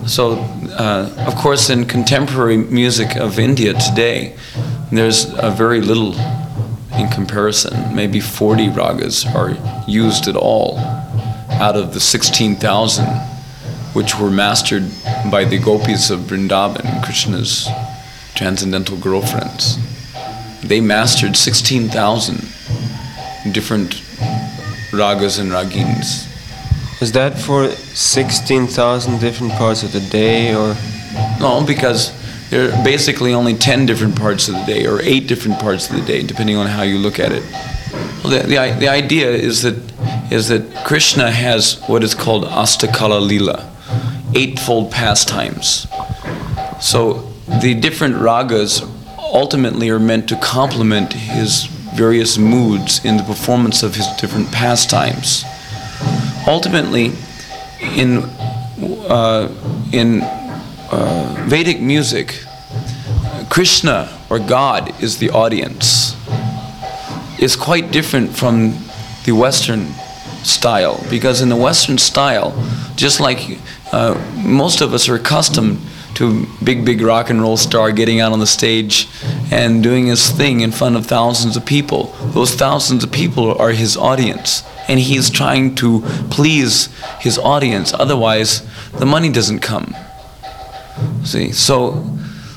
So, 0.05 0.35
uh, 0.77 1.25
of 1.27 1.35
course, 1.35 1.69
in 1.69 1.85
contemporary 1.85 2.57
music 2.57 3.15
of 3.15 3.39
India 3.39 3.73
today, 3.73 4.35
there's 4.91 5.33
a 5.33 5.49
very 5.49 5.81
little 5.81 6.13
in 6.97 7.07
comparison. 7.09 7.95
Maybe 7.95 8.19
40 8.19 8.67
ragas 8.69 9.25
are 9.33 9.57
used 9.89 10.27
at 10.27 10.35
all 10.35 10.77
out 11.49 11.75
of 11.75 11.93
the 11.93 11.99
16,000 11.99 13.05
which 13.93 14.17
were 14.17 14.31
mastered 14.31 14.83
by 15.31 15.45
the 15.45 15.59
gopis 15.59 16.09
of 16.09 16.21
Vrindavan, 16.21 17.03
Krishna's 17.03 17.69
transcendental 18.35 18.97
girlfriends. 18.97 19.77
They 20.63 20.81
mastered 20.81 21.37
16,000 21.37 22.37
different 23.53 23.91
ragas 24.91 25.39
and 25.39 25.51
ragins. 25.51 26.27
Was 26.99 27.11
that 27.13 27.37
for 27.37 27.69
16,000 27.69 29.19
different 29.19 29.53
parts 29.53 29.83
of 29.83 29.91
the 29.91 29.99
day 29.99 30.55
or? 30.55 30.75
No, 31.39 31.63
because 31.65 32.11
there 32.49 32.71
are 32.71 32.83
basically 32.83 33.33
only 33.33 33.55
10 33.55 33.85
different 33.85 34.15
parts 34.15 34.47
of 34.47 34.55
the 34.55 34.63
day 34.65 34.85
or 34.85 35.01
8 35.01 35.27
different 35.27 35.59
parts 35.59 35.89
of 35.89 35.95
the 35.95 36.01
day 36.03 36.23
depending 36.23 36.55
on 36.55 36.67
how 36.67 36.83
you 36.83 36.97
look 36.97 37.19
at 37.19 37.31
it. 37.31 37.43
Well, 38.23 38.31
the, 38.31 38.47
the, 38.47 38.75
the 38.79 38.87
idea 38.87 39.29
is 39.29 39.63
that, 39.63 39.75
is 40.31 40.47
that 40.47 40.85
Krishna 40.85 41.29
has 41.29 41.81
what 41.87 42.03
is 42.03 42.15
called 42.15 42.45
Astakala 42.45 43.21
Lila, 43.21 43.69
eightfold 44.33 44.91
pastimes. 44.91 45.87
So 46.79 47.33
the 47.61 47.73
different 47.73 48.15
ragas 48.15 48.81
ultimately 49.17 49.89
are 49.89 49.99
meant 49.99 50.29
to 50.29 50.35
complement 50.37 51.13
his 51.13 51.65
various 51.95 52.37
moods 52.37 53.03
in 53.03 53.17
the 53.17 53.23
performance 53.23 53.83
of 53.83 53.95
his 53.95 54.07
different 54.19 54.51
pastimes. 54.51 55.43
Ultimately, 56.47 57.11
in, 57.81 58.23
uh, 59.07 59.49
in 59.91 60.21
uh, 60.91 61.45
Vedic 61.47 61.81
music, 61.81 62.43
Krishna 63.49 64.09
or 64.29 64.39
God 64.39 65.01
is 65.01 65.17
the 65.19 65.29
audience. 65.29 66.15
Is 67.39 67.55
quite 67.55 67.91
different 67.91 68.35
from 68.35 68.77
the 69.25 69.33
Western 69.33 69.87
style 70.43 71.03
because 71.09 71.41
in 71.41 71.49
the 71.49 71.55
Western 71.55 71.97
style, 71.97 72.51
just 72.95 73.19
like 73.19 73.59
uh, 73.91 74.19
most 74.43 74.81
of 74.81 74.93
us 74.93 75.07
are 75.09 75.15
accustomed 75.15 75.79
to 76.15 76.45
big, 76.63 76.85
big 76.85 77.01
rock 77.01 77.29
and 77.29 77.41
roll 77.41 77.57
star 77.57 77.91
getting 77.91 78.19
out 78.19 78.31
on 78.31 78.39
the 78.39 78.47
stage 78.47 79.07
and 79.51 79.83
doing 79.83 80.07
his 80.07 80.29
thing 80.29 80.61
in 80.61 80.71
front 80.71 80.95
of 80.95 81.05
thousands 81.05 81.57
of 81.57 81.65
people. 81.65 82.12
Those 82.33 82.55
thousands 82.55 83.03
of 83.03 83.11
people 83.11 83.55
are 83.59 83.69
his 83.71 83.95
audience, 83.95 84.63
and 84.87 84.99
he's 84.99 85.29
trying 85.29 85.75
to 85.75 86.01
please 86.31 86.89
his 87.19 87.37
audience. 87.37 87.93
Otherwise, 87.93 88.67
the 88.93 89.05
money 89.05 89.31
doesn't 89.31 89.59
come. 89.59 89.95
See, 91.23 91.51
so, 91.51 92.03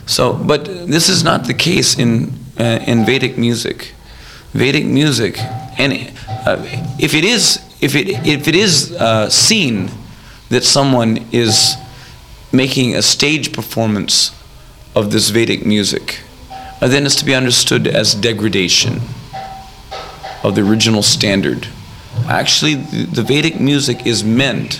so, 0.06 0.32
but 0.32 0.64
this 0.64 1.10
is 1.10 1.22
not 1.22 1.44
the 1.44 1.52
case 1.52 1.98
in 1.98 2.32
uh, 2.58 2.80
in 2.86 3.04
Vedic 3.04 3.36
music. 3.36 3.92
Vedic 4.54 4.86
music, 4.86 5.38
and 5.78 6.10
uh, 6.46 6.56
if 6.98 7.12
it 7.12 7.24
is, 7.24 7.60
if 7.82 7.94
it 7.94 8.08
if 8.26 8.48
it 8.48 8.54
is 8.54 8.92
uh, 8.92 9.28
seen 9.28 9.90
that 10.48 10.64
someone 10.64 11.18
is 11.32 11.76
making 12.50 12.94
a 12.94 13.02
stage 13.02 13.52
performance 13.52 14.30
of 14.94 15.10
this 15.10 15.28
Vedic 15.28 15.66
music, 15.66 16.20
uh, 16.80 16.88
then 16.88 17.04
it's 17.04 17.16
to 17.16 17.26
be 17.26 17.34
understood 17.34 17.86
as 17.86 18.14
degradation 18.14 19.02
of 20.46 20.54
the 20.54 20.62
original 20.62 21.02
standard. 21.02 21.66
Actually, 22.28 22.76
the, 22.76 23.22
Vedic 23.22 23.60
music 23.60 24.06
is 24.06 24.22
meant 24.22 24.74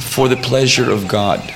for 0.00 0.28
the 0.28 0.36
pleasure 0.36 0.90
of 0.90 1.08
God. 1.08 1.54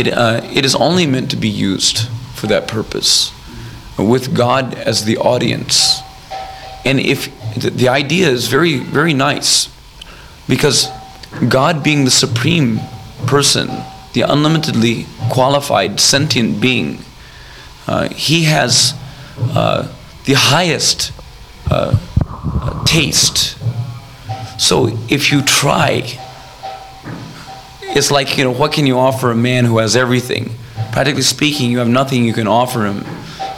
It, 0.00 0.14
uh, 0.14 0.40
it 0.52 0.64
is 0.64 0.74
only 0.74 1.06
meant 1.06 1.30
to 1.30 1.36
be 1.36 1.48
used 1.48 2.08
for 2.34 2.46
that 2.46 2.66
purpose, 2.66 3.32
with 3.98 4.34
God 4.34 4.74
as 4.74 5.04
the 5.04 5.18
audience. 5.18 6.00
And 6.86 6.98
if 6.98 7.28
the, 7.54 7.88
idea 7.88 8.28
is 8.28 8.48
very, 8.48 8.78
very 8.78 9.12
nice, 9.12 9.68
because 10.48 10.88
God 11.48 11.84
being 11.84 12.06
the 12.06 12.10
supreme 12.10 12.80
person, 13.26 13.68
the 14.14 14.22
unlimitedly 14.22 15.04
qualified 15.30 16.00
sentient 16.00 16.62
being, 16.62 17.00
uh, 17.86 18.08
he 18.08 18.44
has 18.44 18.94
uh, 19.38 19.94
the 20.24 20.32
highest 20.34 21.12
uh, 21.70 21.98
taste. 22.86 23.58
So 24.58 24.98
if 25.10 25.30
you 25.30 25.42
try, 25.42 26.18
it's 27.96 28.10
like, 28.10 28.38
you 28.38 28.44
know, 28.44 28.52
what 28.52 28.72
can 28.72 28.86
you 28.86 28.98
offer 28.98 29.30
a 29.30 29.36
man 29.36 29.64
who 29.64 29.78
has 29.78 29.96
everything? 29.96 30.50
Practically 30.92 31.22
speaking, 31.22 31.70
you 31.70 31.78
have 31.78 31.88
nothing 31.88 32.24
you 32.24 32.32
can 32.32 32.46
offer 32.46 32.86
him. 32.86 33.04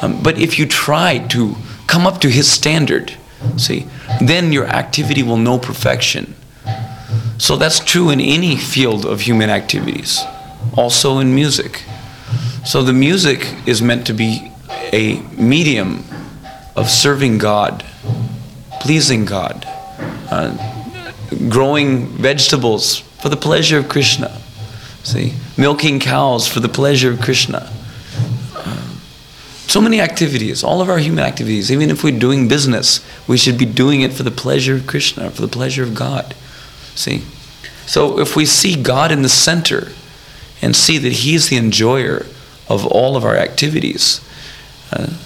Um, 0.01 0.23
but 0.23 0.39
if 0.39 0.59
you 0.59 0.67
try 0.67 1.19
to 1.29 1.55
come 1.87 2.07
up 2.07 2.21
to 2.23 2.29
his 2.29 2.51
standard, 2.51 3.15
see, 3.57 3.87
then 4.21 4.53
your 4.53 4.67
activity 4.67 5.23
will 5.23 5.37
know 5.37 5.59
perfection. 5.59 6.35
So 7.39 7.57
that's 7.57 7.81
true 7.81 8.11
in 8.11 8.21
any 8.21 8.57
field 8.57 9.05
of 9.05 9.21
human 9.23 9.51
activities, 9.51 10.23
also 10.77 11.19
in 11.19 11.35
music. 11.35 11.83
So 12.65 12.83
the 12.83 12.93
music 12.93 13.55
is 13.67 13.83
meant 13.83 14.07
to 14.07 14.13
be 14.13 14.53
a 14.93 15.21
medium 15.37 16.05
of 16.77 16.89
serving 16.89 17.39
God, 17.39 17.85
pleasing 18.81 19.25
God, 19.25 19.67
uh, 20.31 20.57
growing 21.49 22.07
vegetables 22.07 23.03
for 23.23 23.29
the 23.29 23.37
pleasure 23.37 23.79
of 23.79 23.89
Krishna. 23.89 24.37
See, 25.05 25.35
milking 25.57 26.01
cows 26.01 26.49
for 26.49 26.59
the 26.59 26.69
pleasure 26.69 27.13
of 27.13 27.21
Krishna. 27.21 27.73
So 29.69 29.81
many 29.81 30.01
activities, 30.01 30.65
all 30.65 30.81
of 30.81 30.91
our 30.91 30.99
human 30.99 31.25
activities, 31.25 31.71
even 31.71 31.89
if 31.89 32.03
we're 32.03 32.19
doing 32.19 32.49
business, 32.49 33.01
we 33.29 33.39
should 33.39 33.57
be 33.57 33.65
doing 33.65 34.01
it 34.01 34.13
for 34.13 34.25
the 34.25 34.33
pleasure 34.33 34.75
of 34.75 34.89
Krishna, 34.89 35.31
for 35.31 35.41
the 35.41 35.49
pleasure 35.49 35.85
of 35.85 35.95
God. 35.95 36.35
See? 36.97 37.23
So 37.87 38.19
if 38.19 38.35
we 38.35 38.45
see 38.45 38.83
God 38.83 39.13
in 39.13 39.23
the 39.23 39.29
center 39.29 39.93
and 40.61 40.75
see 40.75 40.99
that 40.99 41.13
He's 41.13 41.49
the 41.49 41.57
enjoyer 41.57 42.27
of 42.69 42.85
all 42.85 43.17
of 43.17 43.25
our 43.25 43.37
activities, 43.37 44.21
uh, 44.93 45.17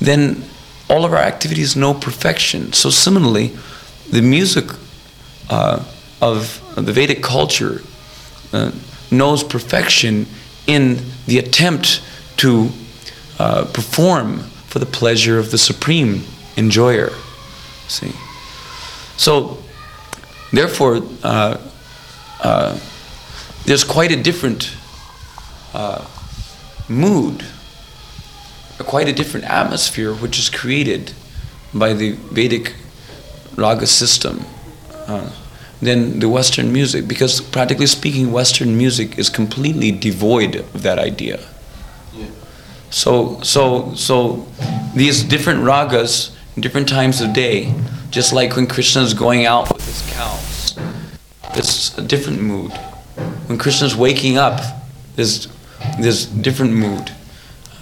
then 0.00 0.42
all 0.88 1.04
of 1.04 1.12
our 1.12 1.18
activities 1.20 1.76
know 1.76 1.92
perfection. 1.92 2.72
So 2.72 2.88
similarly, 2.88 3.52
the 4.10 4.22
music 4.22 4.64
uh, 5.50 5.84
of 6.20 6.61
the 6.76 6.92
Vedic 6.92 7.22
culture 7.22 7.82
uh, 8.52 8.72
knows 9.10 9.42
perfection 9.44 10.26
in 10.66 10.98
the 11.26 11.38
attempt 11.38 12.02
to 12.38 12.70
uh, 13.38 13.64
perform 13.72 14.38
for 14.68 14.78
the 14.78 14.86
pleasure 14.86 15.38
of 15.38 15.50
the 15.50 15.58
supreme 15.58 16.22
enjoyer. 16.56 17.10
See, 17.88 18.12
so 19.16 19.58
therefore, 20.52 21.02
uh, 21.22 21.58
uh, 22.42 22.78
there's 23.64 23.84
quite 23.84 24.10
a 24.12 24.22
different 24.22 24.74
uh, 25.74 26.04
mood, 26.88 27.44
quite 28.78 29.08
a 29.08 29.12
different 29.12 29.46
atmosphere, 29.46 30.14
which 30.14 30.38
is 30.38 30.48
created 30.48 31.12
by 31.74 31.92
the 31.92 32.12
Vedic 32.12 32.74
raga 33.56 33.86
system. 33.86 34.44
Than 35.82 36.20
the 36.20 36.28
Western 36.28 36.72
music 36.72 37.08
because, 37.08 37.40
practically 37.40 37.88
speaking, 37.88 38.30
Western 38.30 38.78
music 38.78 39.18
is 39.18 39.28
completely 39.28 39.90
devoid 39.90 40.54
of 40.54 40.82
that 40.84 41.00
idea. 41.00 41.40
Yeah. 42.14 42.26
So, 42.90 43.40
so, 43.42 43.92
so 43.94 44.46
these 44.94 45.24
different 45.24 45.64
ragas, 45.64 46.30
different 46.54 46.88
times 46.88 47.20
of 47.20 47.32
day, 47.32 47.74
just 48.10 48.32
like 48.32 48.54
when 48.54 48.68
Krishna 48.68 49.02
is 49.02 49.12
going 49.12 49.44
out 49.44 49.72
with 49.72 49.84
his 49.84 50.02
cows, 50.12 50.78
it's 51.56 51.98
a 51.98 52.02
different 52.02 52.40
mood. 52.40 52.70
When 53.48 53.58
Krishna 53.58 53.88
is 53.88 53.96
waking 53.96 54.38
up, 54.38 54.60
there's 55.16 55.48
there's 55.98 56.26
different 56.26 56.74
mood. 56.74 57.10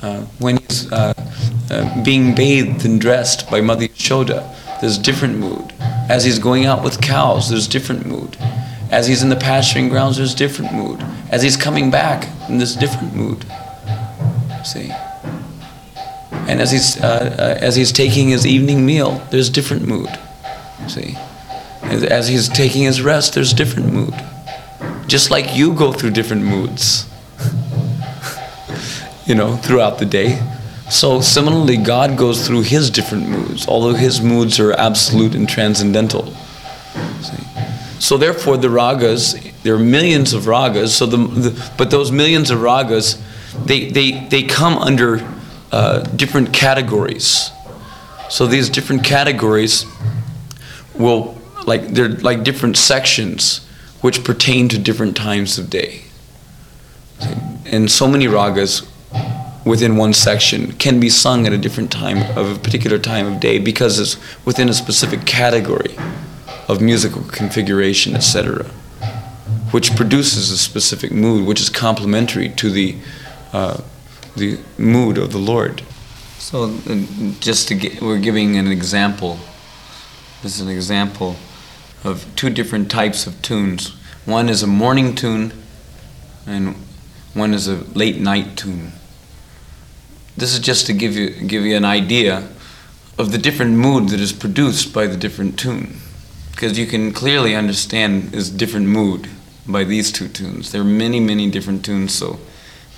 Uh, 0.02 0.22
when 0.38 0.56
he's 0.56 0.90
uh, 0.90 1.12
uh, 1.70 2.02
being 2.02 2.34
bathed 2.34 2.84
and 2.86 2.98
dressed 2.98 3.50
by 3.50 3.60
Mother 3.60 3.86
Yashoda, 3.86 4.48
there's 4.80 4.98
different 4.98 5.38
mood. 5.38 5.72
As 6.08 6.24
he's 6.24 6.38
going 6.38 6.66
out 6.66 6.82
with 6.82 7.00
cows, 7.00 7.50
there's 7.50 7.68
different 7.68 8.06
mood. 8.06 8.36
As 8.90 9.06
he's 9.06 9.22
in 9.22 9.28
the 9.28 9.36
pasturing 9.36 9.88
grounds, 9.88 10.16
there's 10.16 10.34
different 10.34 10.72
mood. 10.72 11.00
As 11.30 11.42
he's 11.42 11.56
coming 11.56 11.90
back, 11.90 12.28
there's 12.48 12.74
different 12.74 13.14
mood. 13.14 13.44
See? 14.64 14.90
And 16.48 16.60
as 16.60 16.72
he's, 16.72 17.00
uh, 17.00 17.36
uh, 17.38 17.64
as 17.64 17.76
he's 17.76 17.92
taking 17.92 18.28
his 18.28 18.46
evening 18.46 18.84
meal, 18.84 19.24
there's 19.30 19.48
different 19.48 19.86
mood. 19.86 20.08
See? 20.88 21.16
As 21.82 22.26
he's 22.26 22.48
taking 22.48 22.82
his 22.82 23.02
rest, 23.02 23.34
there's 23.34 23.52
different 23.52 23.92
mood. 23.92 24.14
Just 25.06 25.30
like 25.30 25.56
you 25.56 25.74
go 25.74 25.92
through 25.92 26.10
different 26.10 26.42
moods, 26.42 27.08
you 29.26 29.34
know, 29.34 29.56
throughout 29.56 29.98
the 29.98 30.06
day. 30.06 30.40
So 30.90 31.20
similarly, 31.20 31.76
God 31.76 32.18
goes 32.18 32.44
through 32.44 32.62
his 32.62 32.90
different 32.90 33.28
moods, 33.28 33.68
although 33.68 33.94
his 33.94 34.20
moods 34.20 34.58
are 34.58 34.72
absolute 34.72 35.36
and 35.36 35.48
transcendental. 35.48 36.34
See? 37.20 37.44
So 38.00 38.16
therefore, 38.16 38.56
the 38.56 38.68
ragas, 38.68 39.52
there 39.62 39.76
are 39.76 39.78
millions 39.78 40.32
of 40.32 40.44
ragas, 40.44 40.88
so 40.88 41.06
the, 41.06 41.16
the 41.16 41.72
but 41.78 41.92
those 41.92 42.10
millions 42.10 42.50
of 42.50 42.58
ragas, 42.58 43.22
they, 43.66 43.88
they, 43.88 44.26
they 44.26 44.42
come 44.42 44.78
under 44.78 45.24
uh, 45.70 46.00
different 46.16 46.52
categories. 46.52 47.50
So 48.28 48.48
these 48.48 48.68
different 48.68 49.04
categories 49.04 49.86
will, 50.94 51.38
like, 51.66 51.86
they're 51.88 52.08
like 52.08 52.42
different 52.42 52.76
sections 52.76 53.64
which 54.00 54.24
pertain 54.24 54.68
to 54.70 54.78
different 54.78 55.16
times 55.16 55.56
of 55.56 55.70
day. 55.70 56.02
And 57.64 57.88
so 57.88 58.08
many 58.08 58.26
ragas 58.26 58.88
within 59.70 59.96
one 59.96 60.12
section 60.12 60.72
can 60.72 60.98
be 60.98 61.08
sung 61.08 61.46
at 61.46 61.52
a 61.52 61.56
different 61.56 61.92
time 61.92 62.18
of 62.36 62.56
a 62.56 62.58
particular 62.58 62.98
time 62.98 63.24
of 63.24 63.38
day 63.38 63.56
because 63.56 64.00
it's 64.00 64.16
within 64.44 64.68
a 64.68 64.74
specific 64.74 65.24
category 65.24 65.94
of 66.68 66.80
musical 66.80 67.22
configuration, 67.30 68.16
etc., 68.16 68.64
which 69.70 69.94
produces 69.94 70.50
a 70.50 70.58
specific 70.58 71.12
mood 71.12 71.46
which 71.46 71.60
is 71.60 71.68
complementary 71.68 72.48
to 72.48 72.68
the 72.68 72.96
uh, 73.52 73.80
the 74.36 74.58
mood 74.76 75.16
of 75.16 75.30
the 75.30 75.38
Lord. 75.38 75.82
So, 76.38 76.64
uh, 76.64 77.04
just 77.38 77.68
to 77.68 77.74
get, 77.74 78.02
we're 78.02 78.18
giving 78.18 78.56
an 78.56 78.66
example. 78.66 79.38
This 80.42 80.56
is 80.56 80.62
an 80.62 80.68
example 80.68 81.36
of 82.02 82.26
two 82.34 82.50
different 82.50 82.90
types 82.90 83.26
of 83.26 83.40
tunes. 83.40 83.90
One 84.24 84.48
is 84.48 84.64
a 84.64 84.66
morning 84.66 85.14
tune, 85.14 85.52
and 86.44 86.74
one 87.34 87.54
is 87.54 87.68
a 87.68 87.76
late 87.94 88.18
night 88.18 88.56
tune. 88.56 88.92
This 90.36 90.52
is 90.52 90.60
just 90.60 90.86
to 90.86 90.92
give 90.92 91.16
you, 91.16 91.30
give 91.30 91.64
you 91.64 91.76
an 91.76 91.84
idea 91.84 92.48
of 93.18 93.32
the 93.32 93.38
different 93.38 93.76
mood 93.76 94.08
that 94.08 94.20
is 94.20 94.32
produced 94.32 94.94
by 94.94 95.06
the 95.06 95.16
different 95.16 95.58
tune. 95.58 95.98
Because 96.52 96.78
you 96.78 96.86
can 96.86 97.12
clearly 97.12 97.54
understand 97.54 98.30
this 98.32 98.48
different 98.50 98.86
mood 98.86 99.28
by 99.66 99.84
these 99.84 100.10
two 100.10 100.28
tunes. 100.28 100.72
There 100.72 100.80
are 100.80 100.84
many, 100.84 101.20
many 101.20 101.50
different 101.50 101.84
tunes, 101.84 102.14
so, 102.14 102.40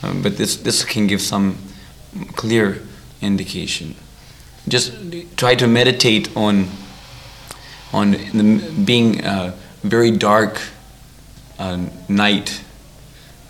um, 0.03 0.23
but 0.23 0.37
this, 0.37 0.57
this 0.57 0.85
can 0.85 1.07
give 1.07 1.21
some 1.21 1.59
clear 2.35 2.83
indication. 3.21 3.95
Just 4.68 4.92
try 5.37 5.55
to 5.57 5.66
meditate 5.66 6.35
on, 6.37 6.68
on 7.92 8.12
the, 8.12 8.83
being 8.85 9.25
a 9.25 9.55
very 9.83 10.11
dark 10.11 10.61
uh, 11.59 11.85
night 12.09 12.62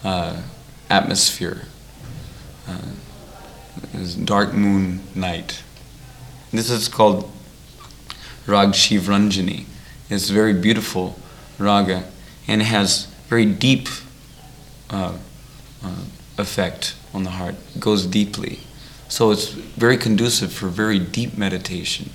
uh, 0.05 0.41
atmosphere. 0.89 1.63
Uh, 2.67 2.79
is 3.95 4.15
dark 4.15 4.53
moon 4.53 5.01
night. 5.15 5.63
This 6.53 6.71
is 6.71 6.89
called 6.89 7.31
Rag 8.47 8.75
Shiv 8.75 9.03
Ranjani. 9.03 9.65
It's 10.11 10.31
a 10.31 10.33
very 10.33 10.53
beautiful 10.53 11.17
raga 11.59 12.05
and 12.47 12.63
has 12.63 13.07
very 13.29 13.47
deep 13.47 13.89
uh, 14.91 15.17
uh, 15.83 15.97
effect 16.39 16.95
on 17.15 17.23
the 17.25 17.31
heart. 17.31 17.55
It 17.75 17.81
goes 17.81 18.07
deeply. 18.07 18.61
So 19.09 19.31
it's 19.31 19.49
very 19.49 19.97
conducive 19.97 20.53
for 20.53 20.69
very 20.69 20.99
deep 20.99 21.37
meditation. 21.37 22.11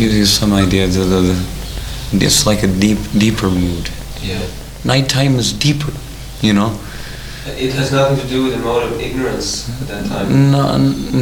Gives 0.00 0.16
you 0.16 0.24
some 0.24 0.52
idea. 0.54 0.86
The, 0.86 1.00
the, 1.00 1.20
the, 1.20 2.24
it's 2.24 2.46
like 2.46 2.62
a 2.62 2.66
deep, 2.66 2.98
deeper 3.18 3.50
mood. 3.50 3.90
Yeah. 4.22 4.40
Nighttime 4.84 5.34
is 5.36 5.52
deeper, 5.52 5.92
you 6.40 6.54
know. 6.54 6.70
It 7.46 7.72
has 7.74 7.92
nothing 7.92 8.18
to 8.24 8.26
do 8.26 8.44
with 8.44 8.52
the 8.54 8.60
mode 8.64 8.84
of 8.90 8.98
ignorance 9.00 9.68
at 9.82 9.88
that 9.88 10.06
time. 10.06 10.50
No, 10.50 10.76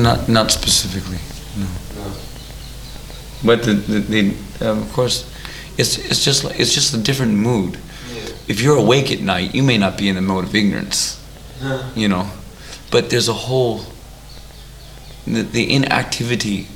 not 0.04 0.28
not 0.28 0.50
specifically. 0.50 1.18
No. 1.56 1.66
No. 1.98 2.12
But 3.44 3.62
the, 3.64 3.74
the, 3.74 3.98
the 4.14 4.20
um, 4.70 4.82
of 4.82 4.92
course, 4.92 5.24
it's 5.76 5.98
it's 5.98 6.24
just 6.24 6.44
like 6.44 6.58
it's 6.60 6.74
just 6.74 6.94
a 6.94 6.98
different 6.98 7.34
mood. 7.34 7.78
Yeah. 8.14 8.32
If 8.48 8.60
you're 8.62 8.76
awake 8.76 9.10
at 9.12 9.20
night, 9.20 9.54
you 9.54 9.62
may 9.62 9.78
not 9.78 9.96
be 9.98 10.08
in 10.08 10.14
the 10.14 10.22
mode 10.22 10.44
of 10.44 10.54
ignorance, 10.54 11.18
Huh. 11.60 11.82
you 11.96 12.08
know, 12.08 12.26
but 12.90 13.10
there's 13.10 13.28
a 13.28 13.38
whole 13.46 13.80
the, 15.26 15.42
the 15.42 15.64
inactivity, 15.74 16.66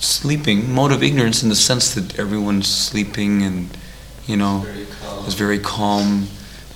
sleeping 0.00 0.72
mode 0.72 0.92
of 0.92 1.02
ignorance 1.02 1.42
in 1.42 1.48
the 1.48 1.56
sense 1.56 1.94
that 1.94 2.18
everyone's 2.18 2.66
sleeping 2.66 3.42
and 3.42 3.76
you 4.26 4.36
know 4.36 4.60
Very 4.60 4.86
is 5.26 5.34
very 5.34 5.58
calm 5.58 6.28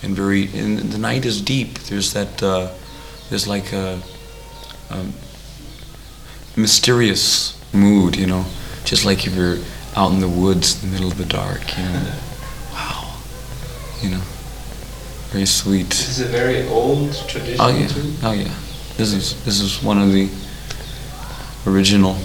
and 0.03 0.17
very 0.17 0.47
and 0.55 0.79
the 0.79 0.99
night 0.99 1.25
is 1.25 1.41
deep. 1.41 1.79
There's 1.81 2.13
that 2.13 2.43
uh, 2.43 2.71
there's 3.31 3.47
like 3.47 3.73
a, 3.73 4.01
um 4.91 5.13
mysterious 6.55 7.59
mood 7.73 8.15
you 8.15 8.27
know 8.27 8.45
just 8.85 9.07
like 9.07 9.27
if 9.27 9.35
you're 9.35 9.57
out 9.97 10.13
in 10.13 10.21
the 10.21 10.29
woods 10.29 10.83
in 10.83 10.91
the 10.91 10.95
middle 10.95 11.11
of 11.11 11.19
the 11.19 11.25
dark 11.25 11.77
you 11.77 11.85
know. 11.85 12.15
Wow. 12.73 13.15
You 14.01 14.11
know 14.11 14.23
very 15.33 15.47
sweet. 15.47 15.89
This 15.89 16.09
is 16.09 16.21
a 16.21 16.27
very 16.27 16.69
old 16.69 17.15
tradition 17.27 17.57
oh 17.59 17.69
yeah. 17.69 17.87
too. 17.87 18.13
oh 18.23 18.33
yeah. 18.33 18.55
This 18.99 19.15
is 19.15 19.43
this 19.45 19.61
is 19.61 19.83
one 19.83 19.99
of 19.99 20.13
the 20.13 20.29
original 21.67 22.19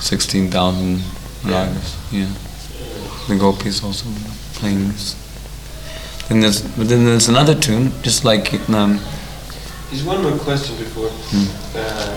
16,000 0.00 1.02
Yeah. 1.44 1.66
ragas 1.66 1.94
yeah 2.12 2.26
the 3.28 3.36
gopis 3.36 3.82
also 3.84 4.04
playing 4.54 4.88
this 4.92 5.14
and 6.30 6.42
there's 6.42 6.62
but 6.76 6.88
then 6.88 7.04
there's 7.04 7.28
another 7.28 7.54
tune 7.54 7.92
just 8.02 8.24
like 8.24 8.52
um, 8.70 9.00
There's 9.90 10.04
one 10.04 10.22
more 10.22 10.36
question 10.38 10.76
before. 10.76 11.08
Hmm. 11.32 11.48
Uh, 11.74 12.14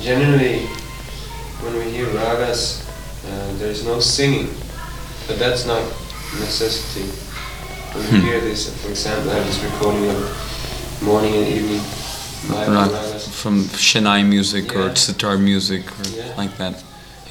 generally, 0.00 0.66
when 1.62 1.74
we 1.74 1.90
hear 1.90 2.06
ragas, 2.06 2.84
uh, 3.26 3.58
there 3.58 3.68
is 3.70 3.82
no 3.84 3.98
singing, 3.98 4.46
but 5.26 5.36
that's 5.42 5.66
not 5.66 5.82
necessity. 6.38 7.06
When 7.92 8.04
we 8.06 8.10
Hmm. 8.20 8.26
hear 8.26 8.40
this, 8.40 8.70
for 8.80 8.90
example, 8.90 9.30
I 9.32 9.34
have 9.42 9.46
this 9.50 9.58
recording 9.70 10.06
of 10.14 10.20
morning 11.02 11.34
and 11.34 11.48
evening 11.48 11.82
from 13.42 13.64
Shehnai 13.86 14.22
music 14.24 14.76
or 14.76 14.94
sitar 14.94 15.36
music 15.38 15.82
or 15.98 16.06
Yeah. 16.08 16.36
like 16.38 16.56
that. 16.58 16.74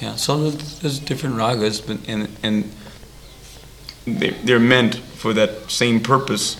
Yeah, 0.02 0.16
so 0.16 0.50
there's, 0.50 1.00
different 1.00 1.36
ragas, 1.36 1.86
but 1.86 1.98
and 2.08 2.30
and 2.42 2.72
they 4.06 4.30
they're 4.30 4.60
meant 4.60 4.96
for 4.96 5.34
that 5.34 5.70
same 5.70 6.00
purpose 6.00 6.56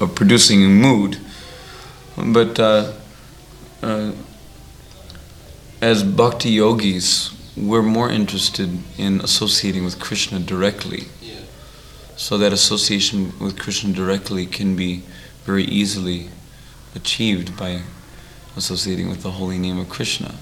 of 0.00 0.14
producing 0.14 0.62
a 0.62 0.68
mood. 0.68 1.18
But 2.16 2.58
uh, 2.60 2.92
uh, 3.82 4.12
as 5.80 6.02
bhakti 6.02 6.50
yogis, 6.50 7.30
we're 7.56 7.82
more 7.82 8.10
interested 8.10 8.78
in 8.98 9.20
associating 9.22 9.84
with 9.84 9.98
Krishna 9.98 10.40
directly. 10.40 11.04
Yeah. 11.22 11.40
So 12.16 12.36
that 12.36 12.52
association 12.52 13.32
with 13.38 13.58
Krishna 13.58 13.94
directly 13.94 14.44
can 14.44 14.76
be 14.76 15.04
very 15.44 15.64
easily 15.64 16.28
achieved 16.94 17.56
by 17.56 17.80
associating 18.56 19.08
with 19.08 19.22
the 19.22 19.30
holy 19.30 19.58
name 19.58 19.78
of 19.78 19.88
Krishna. 19.88 20.34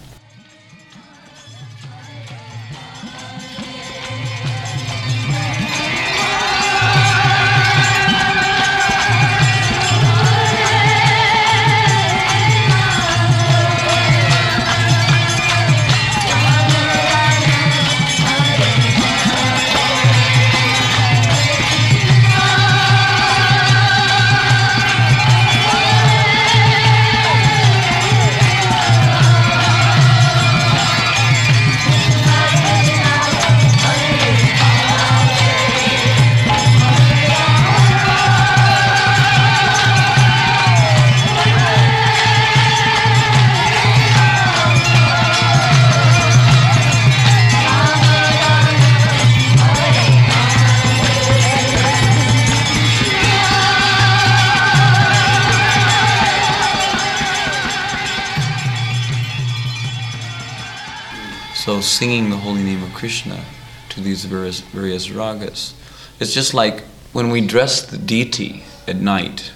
Singing 61.99 62.31
the 62.31 62.37
holy 62.37 62.63
name 62.63 62.81
of 62.85 62.95
Krishna 62.95 63.45
to 63.89 64.01
these 64.01 64.25
various, 64.25 64.61
various 64.61 65.09
ragas. 65.09 65.73
It's 66.21 66.33
just 66.33 66.55
like 66.55 66.83
when 67.13 67.29
we 67.29 67.45
dress 67.45 67.85
the 67.85 67.99
deity 67.99 68.63
at 68.87 68.95
night, 68.95 69.51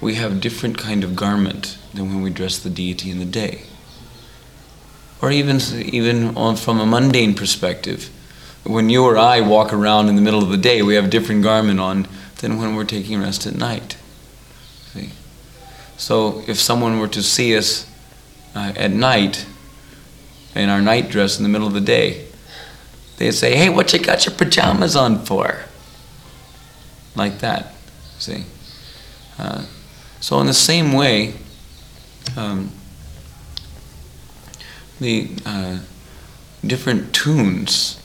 we 0.00 0.14
have 0.14 0.40
different 0.40 0.78
kind 0.78 1.02
of 1.02 1.16
garment 1.16 1.76
than 1.92 2.08
when 2.08 2.22
we 2.22 2.30
dress 2.30 2.56
the 2.60 2.70
deity 2.70 3.10
in 3.10 3.18
the 3.18 3.24
day. 3.24 3.62
Or 5.20 5.32
even, 5.32 5.60
even 5.74 6.36
on, 6.36 6.54
from 6.54 6.78
a 6.78 6.86
mundane 6.86 7.34
perspective, 7.34 8.08
when 8.62 8.88
you 8.88 9.02
or 9.02 9.18
I 9.18 9.40
walk 9.40 9.72
around 9.72 10.08
in 10.08 10.14
the 10.14 10.22
middle 10.22 10.40
of 10.40 10.50
the 10.50 10.56
day, 10.56 10.82
we 10.82 10.94
have 10.94 11.10
different 11.10 11.42
garment 11.42 11.80
on 11.80 12.06
than 12.36 12.58
when 12.58 12.76
we're 12.76 12.84
taking 12.84 13.20
rest 13.20 13.44
at 13.44 13.56
night. 13.56 13.96
See? 14.92 15.10
So 15.96 16.44
if 16.46 16.60
someone 16.60 17.00
were 17.00 17.08
to 17.08 17.24
see 17.24 17.56
us 17.56 17.90
uh, 18.54 18.72
at 18.76 18.92
night 18.92 19.46
in 20.54 20.68
our 20.68 20.80
night 20.80 21.08
dress 21.08 21.38
in 21.38 21.42
the 21.42 21.48
middle 21.48 21.66
of 21.66 21.74
the 21.74 21.80
day, 21.80 22.26
they'd 23.16 23.32
say, 23.32 23.56
"Hey, 23.56 23.68
what 23.68 23.92
you 23.92 23.98
got 23.98 24.26
your 24.26 24.34
pajamas 24.34 24.96
on 24.96 25.24
for?" 25.24 25.64
Like 27.14 27.38
that. 27.40 27.74
See. 28.18 28.44
Uh, 29.38 29.64
so 30.20 30.40
in 30.40 30.46
the 30.46 30.54
same 30.54 30.92
way, 30.92 31.34
um, 32.36 32.70
the 35.00 35.30
uh, 35.44 35.78
different 36.64 37.12
tunes 37.12 38.00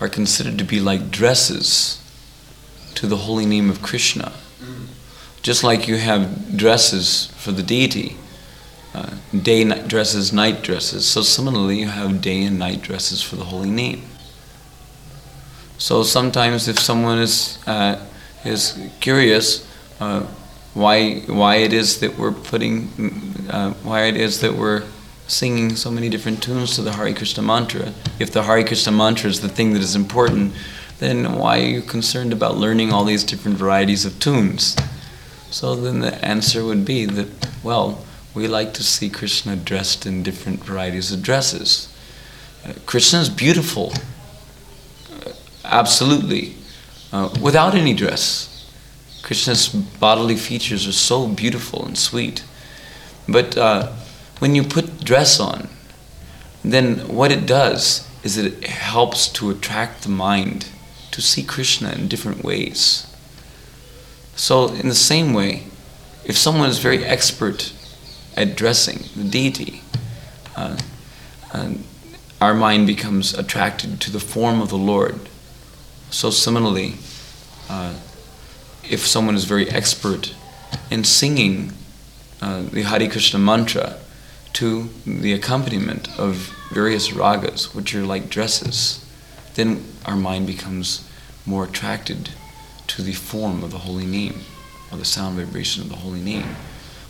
are 0.00 0.08
considered 0.08 0.58
to 0.58 0.64
be 0.64 0.80
like 0.80 1.10
dresses 1.10 1.98
to 2.94 3.06
the 3.06 3.16
holy 3.16 3.46
name 3.46 3.70
of 3.70 3.82
Krishna. 3.82 4.32
Just 5.42 5.64
like 5.64 5.88
you 5.88 5.96
have 5.96 6.56
dresses 6.56 7.26
for 7.36 7.50
the 7.50 7.62
deity, 7.62 8.16
uh, 8.94 9.10
day 9.42 9.64
night 9.64 9.88
dresses, 9.88 10.32
night 10.32 10.62
dresses. 10.62 11.06
So 11.06 11.22
similarly, 11.22 11.80
you 11.80 11.88
have 11.88 12.20
day 12.20 12.42
and 12.44 12.58
night 12.58 12.82
dresses 12.82 13.22
for 13.22 13.36
the 13.36 13.44
holy 13.44 13.70
name. 13.70 14.02
So 15.78 16.02
sometimes, 16.02 16.68
if 16.68 16.78
someone 16.78 17.18
is 17.18 17.58
uh, 17.66 18.04
is 18.44 18.78
curious 19.00 19.66
uh, 20.00 20.26
why 20.74 21.20
why 21.26 21.56
it 21.56 21.72
is 21.72 22.00
that 22.00 22.18
we're 22.18 22.32
putting 22.32 22.88
uh, 23.50 23.72
why 23.82 24.04
it 24.04 24.16
is 24.16 24.40
that 24.40 24.54
we're 24.54 24.84
singing 25.26 25.76
so 25.76 25.90
many 25.90 26.08
different 26.08 26.42
tunes 26.42 26.74
to 26.74 26.82
the 26.82 26.92
Hare 26.92 27.14
Krishna 27.14 27.42
mantra, 27.42 27.92
if 28.18 28.30
the 28.32 28.42
Hare 28.42 28.64
Krishna 28.64 28.92
mantra 28.92 29.30
is 29.30 29.40
the 29.40 29.48
thing 29.48 29.72
that 29.72 29.82
is 29.82 29.94
important, 29.94 30.52
then 30.98 31.38
why 31.38 31.58
are 31.60 31.66
you 31.66 31.82
concerned 31.82 32.32
about 32.32 32.56
learning 32.56 32.92
all 32.92 33.04
these 33.04 33.24
different 33.24 33.56
varieties 33.56 34.04
of 34.04 34.18
tunes? 34.18 34.76
So 35.50 35.74
then 35.74 36.00
the 36.00 36.14
answer 36.24 36.64
would 36.64 36.84
be 36.84 37.06
that 37.06 37.28
well 37.62 38.04
we 38.34 38.48
like 38.48 38.72
to 38.74 38.82
see 38.82 39.10
Krishna 39.10 39.56
dressed 39.56 40.06
in 40.06 40.22
different 40.22 40.64
varieties 40.64 41.12
of 41.12 41.22
dresses. 41.22 41.92
Uh, 42.64 42.72
Krishna 42.86 43.20
is 43.20 43.28
beautiful, 43.28 43.92
uh, 45.12 45.32
absolutely, 45.64 46.54
uh, 47.12 47.28
without 47.40 47.74
any 47.74 47.92
dress. 47.92 48.48
Krishna's 49.22 49.68
bodily 49.68 50.36
features 50.36 50.86
are 50.86 50.92
so 50.92 51.28
beautiful 51.28 51.84
and 51.84 51.96
sweet. 51.96 52.44
But 53.28 53.56
uh, 53.56 53.92
when 54.38 54.54
you 54.54 54.62
put 54.62 55.04
dress 55.04 55.38
on, 55.38 55.68
then 56.64 57.14
what 57.14 57.30
it 57.30 57.46
does 57.46 58.08
is 58.22 58.36
it 58.36 58.64
helps 58.64 59.28
to 59.28 59.50
attract 59.50 60.02
the 60.02 60.08
mind 60.08 60.68
to 61.10 61.20
see 61.20 61.42
Krishna 61.42 61.92
in 61.92 62.08
different 62.08 62.42
ways. 62.42 63.06
So, 64.34 64.68
in 64.68 64.88
the 64.88 64.94
same 64.94 65.34
way, 65.34 65.64
if 66.24 66.38
someone 66.38 66.68
is 66.68 66.78
very 66.78 67.04
expert 67.04 67.72
at 68.36 68.56
dressing 68.56 69.04
the 69.16 69.28
deity, 69.28 69.82
uh, 70.56 70.76
our 72.40 72.54
mind 72.54 72.86
becomes 72.86 73.34
attracted 73.34 74.00
to 74.00 74.10
the 74.10 74.18
form 74.20 74.60
of 74.60 74.68
the 74.68 74.76
Lord. 74.76 75.20
So 76.10 76.30
similarly, 76.30 76.94
uh, 77.68 77.94
if 78.82 79.06
someone 79.06 79.36
is 79.36 79.44
very 79.44 79.70
expert 79.70 80.34
in 80.90 81.04
singing 81.04 81.72
uh, 82.40 82.62
the 82.62 82.82
Hare 82.82 83.08
Krishna 83.08 83.38
mantra 83.38 83.98
to 84.54 84.90
the 85.06 85.32
accompaniment 85.32 86.08
of 86.18 86.52
various 86.72 87.10
ragas, 87.10 87.74
which 87.74 87.94
are 87.94 88.04
like 88.04 88.28
dresses, 88.28 89.04
then 89.54 89.84
our 90.04 90.16
mind 90.16 90.46
becomes 90.46 91.08
more 91.46 91.64
attracted 91.64 92.30
to 92.88 93.02
the 93.02 93.12
form 93.12 93.62
of 93.62 93.70
the 93.70 93.78
holy 93.78 94.06
name, 94.06 94.40
or 94.90 94.98
the 94.98 95.04
sound 95.04 95.38
vibration 95.38 95.82
of 95.82 95.88
the 95.88 95.96
holy 95.96 96.20
name, 96.20 96.56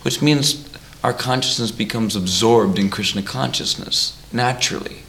which 0.02 0.20
means 0.20 0.68
our 1.02 1.12
consciousness 1.12 1.70
becomes 1.72 2.14
absorbed 2.14 2.78
in 2.78 2.88
Krishna 2.88 3.22
consciousness 3.22 4.20
naturally. 4.32 5.02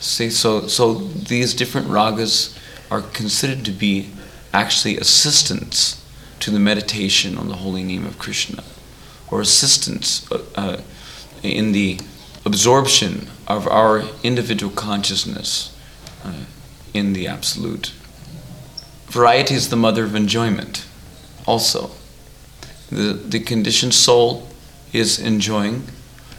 See, 0.00 0.30
so, 0.30 0.68
so 0.68 0.94
these 0.94 1.54
different 1.54 1.88
ragas 1.88 2.56
are 2.90 3.02
considered 3.02 3.64
to 3.64 3.72
be 3.72 4.10
actually 4.52 4.96
assistants 4.96 6.04
to 6.40 6.50
the 6.50 6.60
meditation 6.60 7.36
on 7.36 7.48
the 7.48 7.56
holy 7.56 7.82
name 7.82 8.06
of 8.06 8.18
Krishna, 8.18 8.62
or 9.30 9.40
assistants 9.40 10.30
uh, 10.30 10.44
uh, 10.54 10.80
in 11.42 11.72
the 11.72 11.98
absorption 12.44 13.28
of 13.46 13.66
our 13.66 14.04
individual 14.22 14.72
consciousness 14.72 15.76
uh, 16.24 16.44
in 16.94 17.12
the 17.12 17.26
Absolute. 17.26 17.92
Variety 19.06 19.54
is 19.54 19.68
the 19.68 19.76
mother 19.76 20.04
of 20.04 20.14
enjoyment, 20.14 20.86
also. 21.44 21.90
The, 22.90 23.12
the 23.12 23.40
conditioned 23.40 23.94
soul 23.94 24.47
is 24.92 25.18
enjoying, 25.18 25.84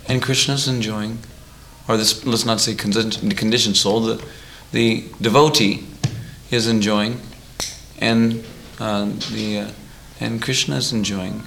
and 0.08 0.22
Krishna 0.22 0.56
is 0.56 0.68
enjoying, 0.68 1.20
or 1.88 1.98
this, 1.98 2.26
let's 2.26 2.46
not 2.46 2.60
say 2.60 2.76
conditioned 2.76 3.78
soul, 3.78 4.02
the, 4.02 4.26
the 4.72 5.06
devotee 5.22 5.86
is 6.52 6.68
enjoying, 6.68 7.20
and 8.00 8.44
uh, 8.80 9.06
the 9.32 9.60
uh, 9.60 9.72
and 10.20 10.42
Krishna 10.42 10.76
is 10.76 10.92
enjoying. 10.92 11.44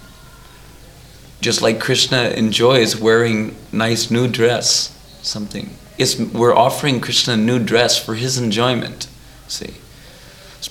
Just 1.40 1.60
like 1.60 1.80
Krishna 1.80 2.28
enjoys 2.30 2.96
wearing 2.96 3.56
nice 3.72 4.10
new 4.10 4.28
dress, 4.28 4.96
something. 5.22 5.76
It's, 5.98 6.18
we're 6.18 6.54
offering 6.54 7.00
Krishna 7.00 7.34
a 7.34 7.36
new 7.36 7.58
dress 7.58 8.02
for 8.02 8.14
his 8.14 8.38
enjoyment. 8.38 9.08
See, 9.48 9.74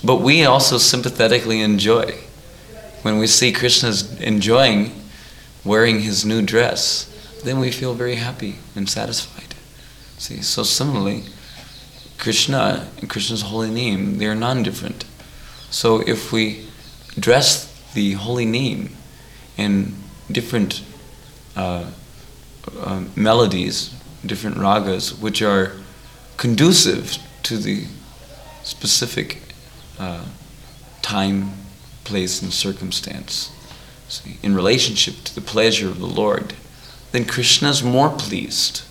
but 0.02 0.16
we 0.16 0.44
also 0.44 0.78
sympathetically 0.78 1.60
enjoy 1.60 2.14
when 3.02 3.18
we 3.18 3.26
see 3.26 3.52
Krishna's 3.52 4.18
enjoying 4.20 4.92
wearing 5.64 6.00
his 6.00 6.24
new 6.24 6.42
dress, 6.42 7.08
then 7.44 7.58
we 7.58 7.70
feel 7.70 7.94
very 7.94 8.16
happy 8.16 8.56
and 8.74 8.88
satisfied. 8.88 9.54
See, 10.18 10.42
so 10.42 10.62
similarly, 10.62 11.24
Krishna 12.18 12.88
and 12.98 13.10
Krishna's 13.10 13.42
holy 13.42 13.70
name, 13.70 14.18
they 14.18 14.26
are 14.26 14.34
non 14.34 14.62
different. 14.62 15.04
So 15.70 16.00
if 16.06 16.32
we 16.32 16.66
dress 17.18 17.68
the 17.94 18.12
holy 18.12 18.46
name 18.46 18.90
in 19.56 19.94
different 20.30 20.82
uh, 21.56 21.90
uh, 22.78 23.04
melodies, 23.16 23.94
different 24.24 24.56
ragas, 24.56 25.18
which 25.20 25.42
are 25.42 25.72
conducive 26.36 27.18
to 27.42 27.56
the 27.56 27.86
specific 28.62 29.38
uh, 29.98 30.24
time, 31.02 31.52
place, 32.04 32.40
and 32.42 32.52
circumstance, 32.52 33.50
see, 34.12 34.38
in 34.42 34.54
relationship 34.54 35.24
to 35.24 35.34
the 35.34 35.40
pleasure 35.40 35.88
of 35.88 35.98
the 35.98 36.06
Lord, 36.06 36.54
then 37.12 37.24
Krishna 37.24 37.70
is 37.70 37.82
more 37.82 38.10
pleased. 38.10 38.82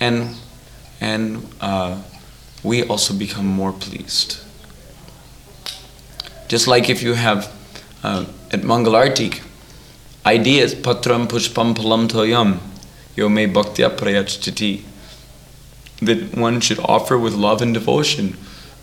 And, 0.00 0.36
and 1.00 1.48
uh, 1.60 2.02
we 2.62 2.84
also 2.84 3.14
become 3.14 3.46
more 3.46 3.72
pleased. 3.72 4.38
Just 6.48 6.66
like 6.66 6.88
if 6.88 7.02
you 7.02 7.14
have 7.14 7.52
uh, 8.02 8.26
at 8.50 8.60
Mangalartik, 8.60 9.42
ideas, 10.24 10.74
patram 10.74 11.26
pushpam 11.26 11.74
phalam 11.74 12.08
toyam, 12.08 12.58
yome 13.16 13.52
bhaktya 13.52 13.96
prayacchati, 13.96 14.82
that 16.00 16.36
one 16.36 16.60
should 16.60 16.78
offer 16.80 17.18
with 17.18 17.34
love 17.34 17.60
and 17.60 17.74
devotion 17.74 18.36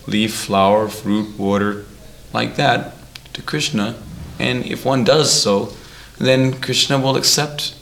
leaf, 0.06 0.32
flower, 0.34 0.86
fruit, 0.86 1.36
water, 1.36 1.84
like 2.32 2.54
that 2.56 2.94
to 3.32 3.42
Krishna 3.42 3.96
and 4.38 4.64
if 4.66 4.84
one 4.84 5.04
does 5.04 5.32
so, 5.32 5.72
then 6.18 6.60
Krishna 6.60 6.98
will 6.98 7.16
accept 7.16 7.74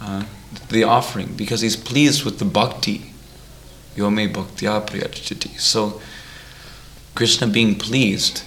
uh, 0.00 0.24
the 0.68 0.84
offering 0.84 1.34
because 1.36 1.60
he's 1.60 1.76
pleased 1.76 2.24
with 2.24 2.38
the 2.38 2.44
bhakti. 2.44 3.12
Yome 3.96 4.32
bhaktya 4.32 4.86
prayacchati. 4.86 5.58
So, 5.58 6.00
Krishna 7.14 7.46
being 7.46 7.76
pleased 7.76 8.42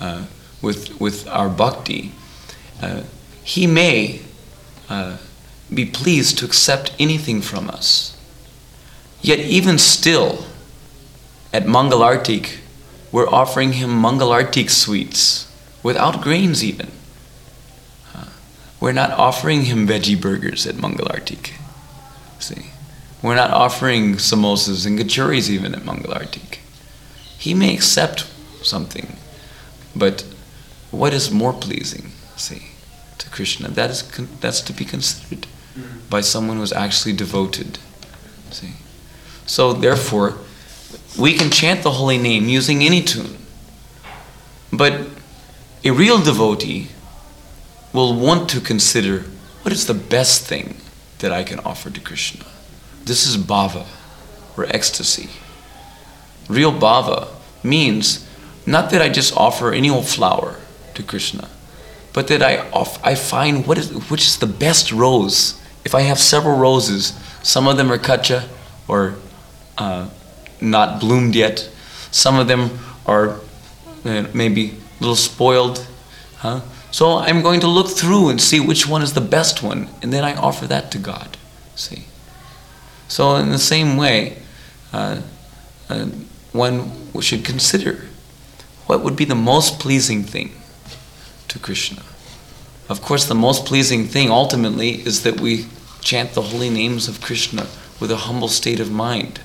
uh, 0.00 0.26
with, 0.60 1.00
with 1.00 1.26
our 1.28 1.48
bhakti, 1.48 2.12
uh, 2.80 3.02
he 3.42 3.66
may 3.66 4.20
uh, 4.88 5.16
be 5.72 5.84
pleased 5.84 6.38
to 6.38 6.44
accept 6.44 6.92
anything 6.98 7.42
from 7.42 7.68
us. 7.68 8.16
Yet, 9.20 9.40
even 9.40 9.78
still, 9.78 10.44
at 11.52 11.64
Mangalartik, 11.64 12.58
we're 13.10 13.28
offering 13.28 13.74
him 13.74 13.90
Mangalartik 13.90 14.70
sweets 14.70 15.51
without 15.82 16.20
grains 16.20 16.62
even. 16.62 16.90
Uh, 18.14 18.26
we're 18.80 18.92
not 18.92 19.10
offering 19.10 19.62
him 19.62 19.86
veggie 19.86 20.20
burgers 20.20 20.66
at 20.66 20.76
Mangalartik. 20.76 21.52
See, 22.38 22.66
we're 23.22 23.36
not 23.36 23.50
offering 23.50 24.14
samosas 24.16 24.86
and 24.86 24.98
kachoris 24.98 25.48
even 25.48 25.74
at 25.74 25.82
Mangalartik. 25.82 26.58
He 27.38 27.54
may 27.54 27.74
accept 27.74 28.30
something, 28.62 29.16
but 29.94 30.24
what 30.90 31.12
is 31.12 31.30
more 31.30 31.52
pleasing, 31.52 32.12
see, 32.36 32.68
to 33.18 33.28
Krishna? 33.30 33.68
That 33.68 33.90
is 33.90 34.02
con- 34.02 34.28
that's 34.40 34.60
to 34.62 34.72
be 34.72 34.84
considered 34.84 35.46
by 36.10 36.20
someone 36.20 36.58
who 36.58 36.62
is 36.62 36.72
actually 36.72 37.14
devoted. 37.14 37.78
See, 38.50 38.74
so 39.46 39.72
therefore, 39.72 40.36
we 41.18 41.34
can 41.34 41.50
chant 41.50 41.82
the 41.82 41.92
holy 41.92 42.18
name 42.18 42.48
using 42.48 42.82
any 42.82 43.02
tune, 43.02 43.36
but 44.72 45.06
a 45.84 45.90
real 45.90 46.18
devotee 46.18 46.88
will 47.92 48.14
want 48.14 48.48
to 48.50 48.60
consider 48.60 49.20
what 49.62 49.72
is 49.72 49.86
the 49.86 49.94
best 49.94 50.46
thing 50.46 50.76
that 51.18 51.32
I 51.32 51.42
can 51.42 51.58
offer 51.60 51.90
to 51.90 52.00
Krishna. 52.00 52.44
This 53.04 53.26
is 53.26 53.36
bhava, 53.36 53.86
or 54.56 54.64
ecstasy. 54.66 55.28
Real 56.48 56.72
bhava 56.72 57.28
means 57.62 58.28
not 58.66 58.90
that 58.90 59.02
I 59.02 59.08
just 59.08 59.36
offer 59.36 59.72
any 59.72 59.90
old 59.90 60.06
flower 60.06 60.56
to 60.94 61.02
Krishna, 61.02 61.48
but 62.12 62.28
that 62.28 62.42
I, 62.42 62.68
off, 62.70 63.04
I 63.04 63.14
find 63.14 63.66
what 63.66 63.78
is, 63.78 63.90
which 64.10 64.22
is 64.22 64.38
the 64.38 64.46
best 64.46 64.92
rose. 64.92 65.60
If 65.84 65.94
I 65.94 66.02
have 66.02 66.18
several 66.18 66.58
roses, 66.58 67.12
some 67.42 67.66
of 67.66 67.76
them 67.76 67.90
are 67.90 67.98
kacha 67.98 68.48
or 68.86 69.14
uh, 69.78 70.08
not 70.60 71.00
bloomed 71.00 71.34
yet, 71.34 71.68
some 72.10 72.38
of 72.38 72.46
them 72.46 72.78
are 73.06 73.40
uh, 74.04 74.26
maybe 74.32 74.76
little 75.02 75.16
spoiled, 75.16 75.86
huh? 76.38 76.60
So 76.90 77.18
I'm 77.18 77.42
going 77.42 77.60
to 77.60 77.66
look 77.68 77.88
through 77.88 78.28
and 78.28 78.40
see 78.40 78.60
which 78.60 78.86
one 78.86 79.02
is 79.02 79.14
the 79.14 79.20
best 79.20 79.62
one, 79.62 79.88
and 80.02 80.12
then 80.12 80.24
I 80.24 80.34
offer 80.34 80.66
that 80.66 80.90
to 80.92 80.98
God. 80.98 81.36
See? 81.74 82.04
So, 83.08 83.36
in 83.36 83.50
the 83.50 83.58
same 83.58 83.96
way, 83.96 84.38
uh, 84.92 85.20
uh, 85.88 86.06
one 86.52 86.92
should 87.20 87.44
consider 87.44 88.06
what 88.86 89.02
would 89.02 89.16
be 89.16 89.24
the 89.24 89.34
most 89.34 89.78
pleasing 89.78 90.22
thing 90.22 90.52
to 91.48 91.58
Krishna. 91.58 92.02
Of 92.88 93.00
course, 93.00 93.26
the 93.26 93.34
most 93.34 93.64
pleasing 93.64 94.06
thing 94.06 94.30
ultimately 94.30 95.06
is 95.06 95.22
that 95.22 95.40
we 95.40 95.66
chant 96.00 96.32
the 96.32 96.42
holy 96.42 96.68
names 96.68 97.08
of 97.08 97.20
Krishna 97.20 97.66
with 98.00 98.10
a 98.10 98.28
humble 98.28 98.48
state 98.48 98.80
of 98.80 98.90
mind, 98.90 99.40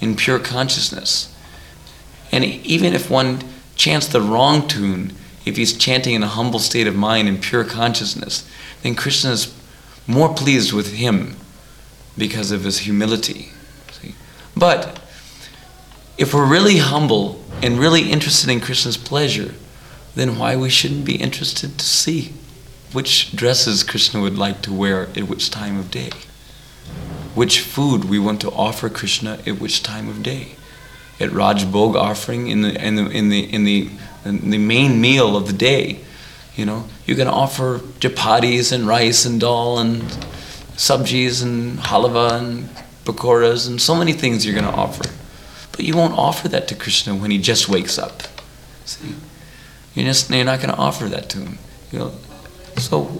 in 0.00 0.16
pure 0.16 0.38
consciousness. 0.38 1.34
And 2.30 2.44
even 2.44 2.94
if 2.94 3.10
one 3.10 3.40
chants 3.78 4.08
the 4.08 4.20
wrong 4.20 4.68
tune, 4.68 5.14
if 5.46 5.56
he's 5.56 5.72
chanting 5.72 6.14
in 6.14 6.22
a 6.22 6.26
humble 6.26 6.58
state 6.58 6.86
of 6.86 6.94
mind 6.94 7.28
in 7.28 7.38
pure 7.38 7.64
consciousness, 7.64 8.46
then 8.82 8.94
Krishna 8.94 9.30
is 9.30 9.54
more 10.06 10.34
pleased 10.34 10.74
with 10.74 10.92
him 10.94 11.36
because 12.18 12.50
of 12.50 12.64
his 12.64 12.80
humility. 12.80 13.52
See? 13.92 14.14
But 14.54 15.00
if 16.18 16.34
we're 16.34 16.50
really 16.50 16.78
humble 16.78 17.42
and 17.62 17.78
really 17.78 18.10
interested 18.10 18.50
in 18.50 18.60
Krishna's 18.60 18.96
pleasure, 18.96 19.54
then 20.14 20.38
why 20.38 20.56
we 20.56 20.68
shouldn't 20.68 21.04
be 21.04 21.16
interested 21.16 21.78
to 21.78 21.86
see 21.86 22.32
which 22.92 23.34
dresses 23.36 23.84
Krishna 23.84 24.20
would 24.20 24.36
like 24.36 24.62
to 24.62 24.72
wear 24.72 25.02
at 25.02 25.28
which 25.28 25.50
time 25.50 25.78
of 25.78 25.90
day, 25.90 26.10
which 27.34 27.60
food 27.60 28.04
we 28.06 28.18
want 28.18 28.40
to 28.40 28.50
offer 28.50 28.88
Krishna 28.88 29.38
at 29.46 29.60
which 29.60 29.82
time 29.82 30.08
of 30.08 30.22
day. 30.22 30.56
At 31.20 31.32
Raj 31.32 31.64
Bhog 31.64 31.96
offering 31.96 32.48
in 32.48 32.62
the 32.62 32.86
in 32.86 32.94
the 32.96 33.10
in 33.10 33.28
the 33.28 33.54
in 33.54 33.64
the, 33.64 33.90
in 34.24 34.50
the 34.50 34.58
main 34.58 35.00
meal 35.00 35.36
of 35.36 35.46
the 35.46 35.52
day, 35.52 36.00
you 36.54 36.64
know, 36.64 36.84
you 37.06 37.14
can 37.14 37.28
offer 37.28 37.78
chapatis 38.00 38.72
and 38.72 38.86
rice 38.86 39.24
and 39.24 39.40
dal 39.40 39.78
and 39.78 40.02
sabjis 40.76 41.42
and 41.42 41.78
halava 41.78 42.38
and 42.38 42.68
pakoras 43.04 43.66
and 43.68 43.80
so 43.80 43.94
many 43.94 44.12
things 44.12 44.44
you're 44.44 44.54
going 44.54 44.72
to 44.72 44.78
offer. 44.78 45.04
But 45.72 45.84
you 45.84 45.96
won't 45.96 46.18
offer 46.18 46.48
that 46.48 46.68
to 46.68 46.74
Krishna 46.74 47.14
when 47.14 47.30
he 47.30 47.38
just 47.38 47.68
wakes 47.68 47.98
up. 47.98 48.22
See? 48.84 49.14
You're, 49.94 50.06
just, 50.06 50.30
you're 50.30 50.44
not 50.44 50.60
going 50.60 50.74
to 50.74 50.76
offer 50.76 51.06
that 51.06 51.28
to 51.30 51.38
him. 51.38 51.58
You 51.90 51.98
know? 51.98 52.12
So, 52.76 53.10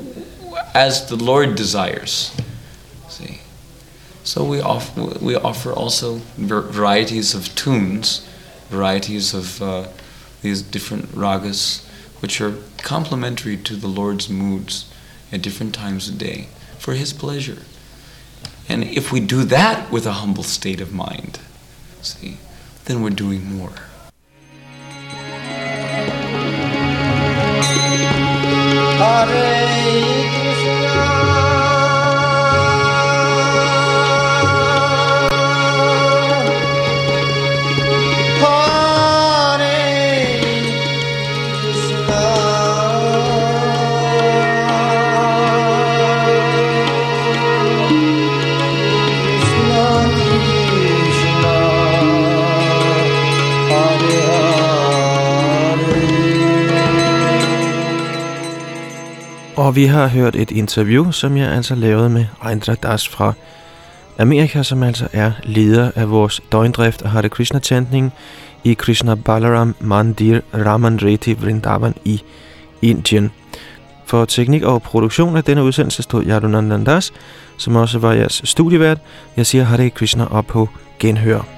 as 0.74 1.08
the 1.08 1.16
Lord 1.16 1.54
desires. 1.54 2.36
So 4.28 4.44
we 4.44 4.60
offer, 4.60 5.04
we 5.22 5.36
offer 5.36 5.72
also 5.72 6.20
varieties 6.36 7.34
of 7.34 7.54
tunes, 7.54 8.28
varieties 8.68 9.32
of 9.32 9.62
uh, 9.62 9.88
these 10.42 10.60
different 10.60 11.06
ragas, 11.12 11.86
which 12.20 12.38
are 12.42 12.58
complementary 12.76 13.56
to 13.56 13.74
the 13.74 13.86
Lord's 13.86 14.28
moods 14.28 14.92
at 15.32 15.40
different 15.40 15.74
times 15.74 16.10
of 16.10 16.18
day 16.18 16.48
for 16.76 16.92
His 16.92 17.14
pleasure. 17.14 17.62
And 18.68 18.84
if 18.84 19.10
we 19.10 19.20
do 19.20 19.44
that 19.44 19.90
with 19.90 20.04
a 20.04 20.20
humble 20.20 20.42
state 20.42 20.82
of 20.82 20.92
mind, 20.92 21.40
see, 22.02 22.36
then 22.84 23.00
we're 23.00 23.08
doing 23.08 23.56
more. 23.56 23.72
Hare 28.98 30.47
Og 59.68 59.76
vi 59.76 59.84
har 59.84 60.06
hørt 60.06 60.36
et 60.36 60.50
interview, 60.50 61.10
som 61.10 61.36
jeg 61.36 61.50
altså 61.50 61.74
lavede 61.74 62.10
med 62.10 62.24
Rendra 62.44 62.74
Das 62.74 63.08
fra 63.08 63.32
Amerika, 64.18 64.62
som 64.62 64.82
altså 64.82 65.08
er 65.12 65.32
leder 65.44 65.90
af 65.94 66.10
vores 66.10 66.40
døgndrift 66.52 67.02
og 67.02 67.10
Hare 67.10 67.28
krishna 67.28 67.60
chantning 67.60 68.12
i 68.64 68.74
Krishna 68.74 69.14
Balaram 69.14 69.74
Mandir 69.80 70.40
Raman 70.54 70.98
Reti 71.02 71.32
Vrindavan 71.32 71.94
i 72.04 72.22
Indien. 72.82 73.30
For 74.06 74.24
teknik 74.24 74.62
og 74.62 74.82
produktion 74.82 75.36
af 75.36 75.44
denne 75.44 75.64
udsendelse 75.64 76.02
stod 76.02 76.24
Yadunandandas, 76.24 77.12
som 77.58 77.76
også 77.76 77.98
var 77.98 78.12
jeres 78.12 78.40
studievært. 78.44 78.98
Jeg 79.36 79.46
siger 79.46 79.64
Hare 79.64 79.90
Krishna 79.90 80.26
op 80.30 80.46
på 80.46 80.68
genhør. 80.98 81.57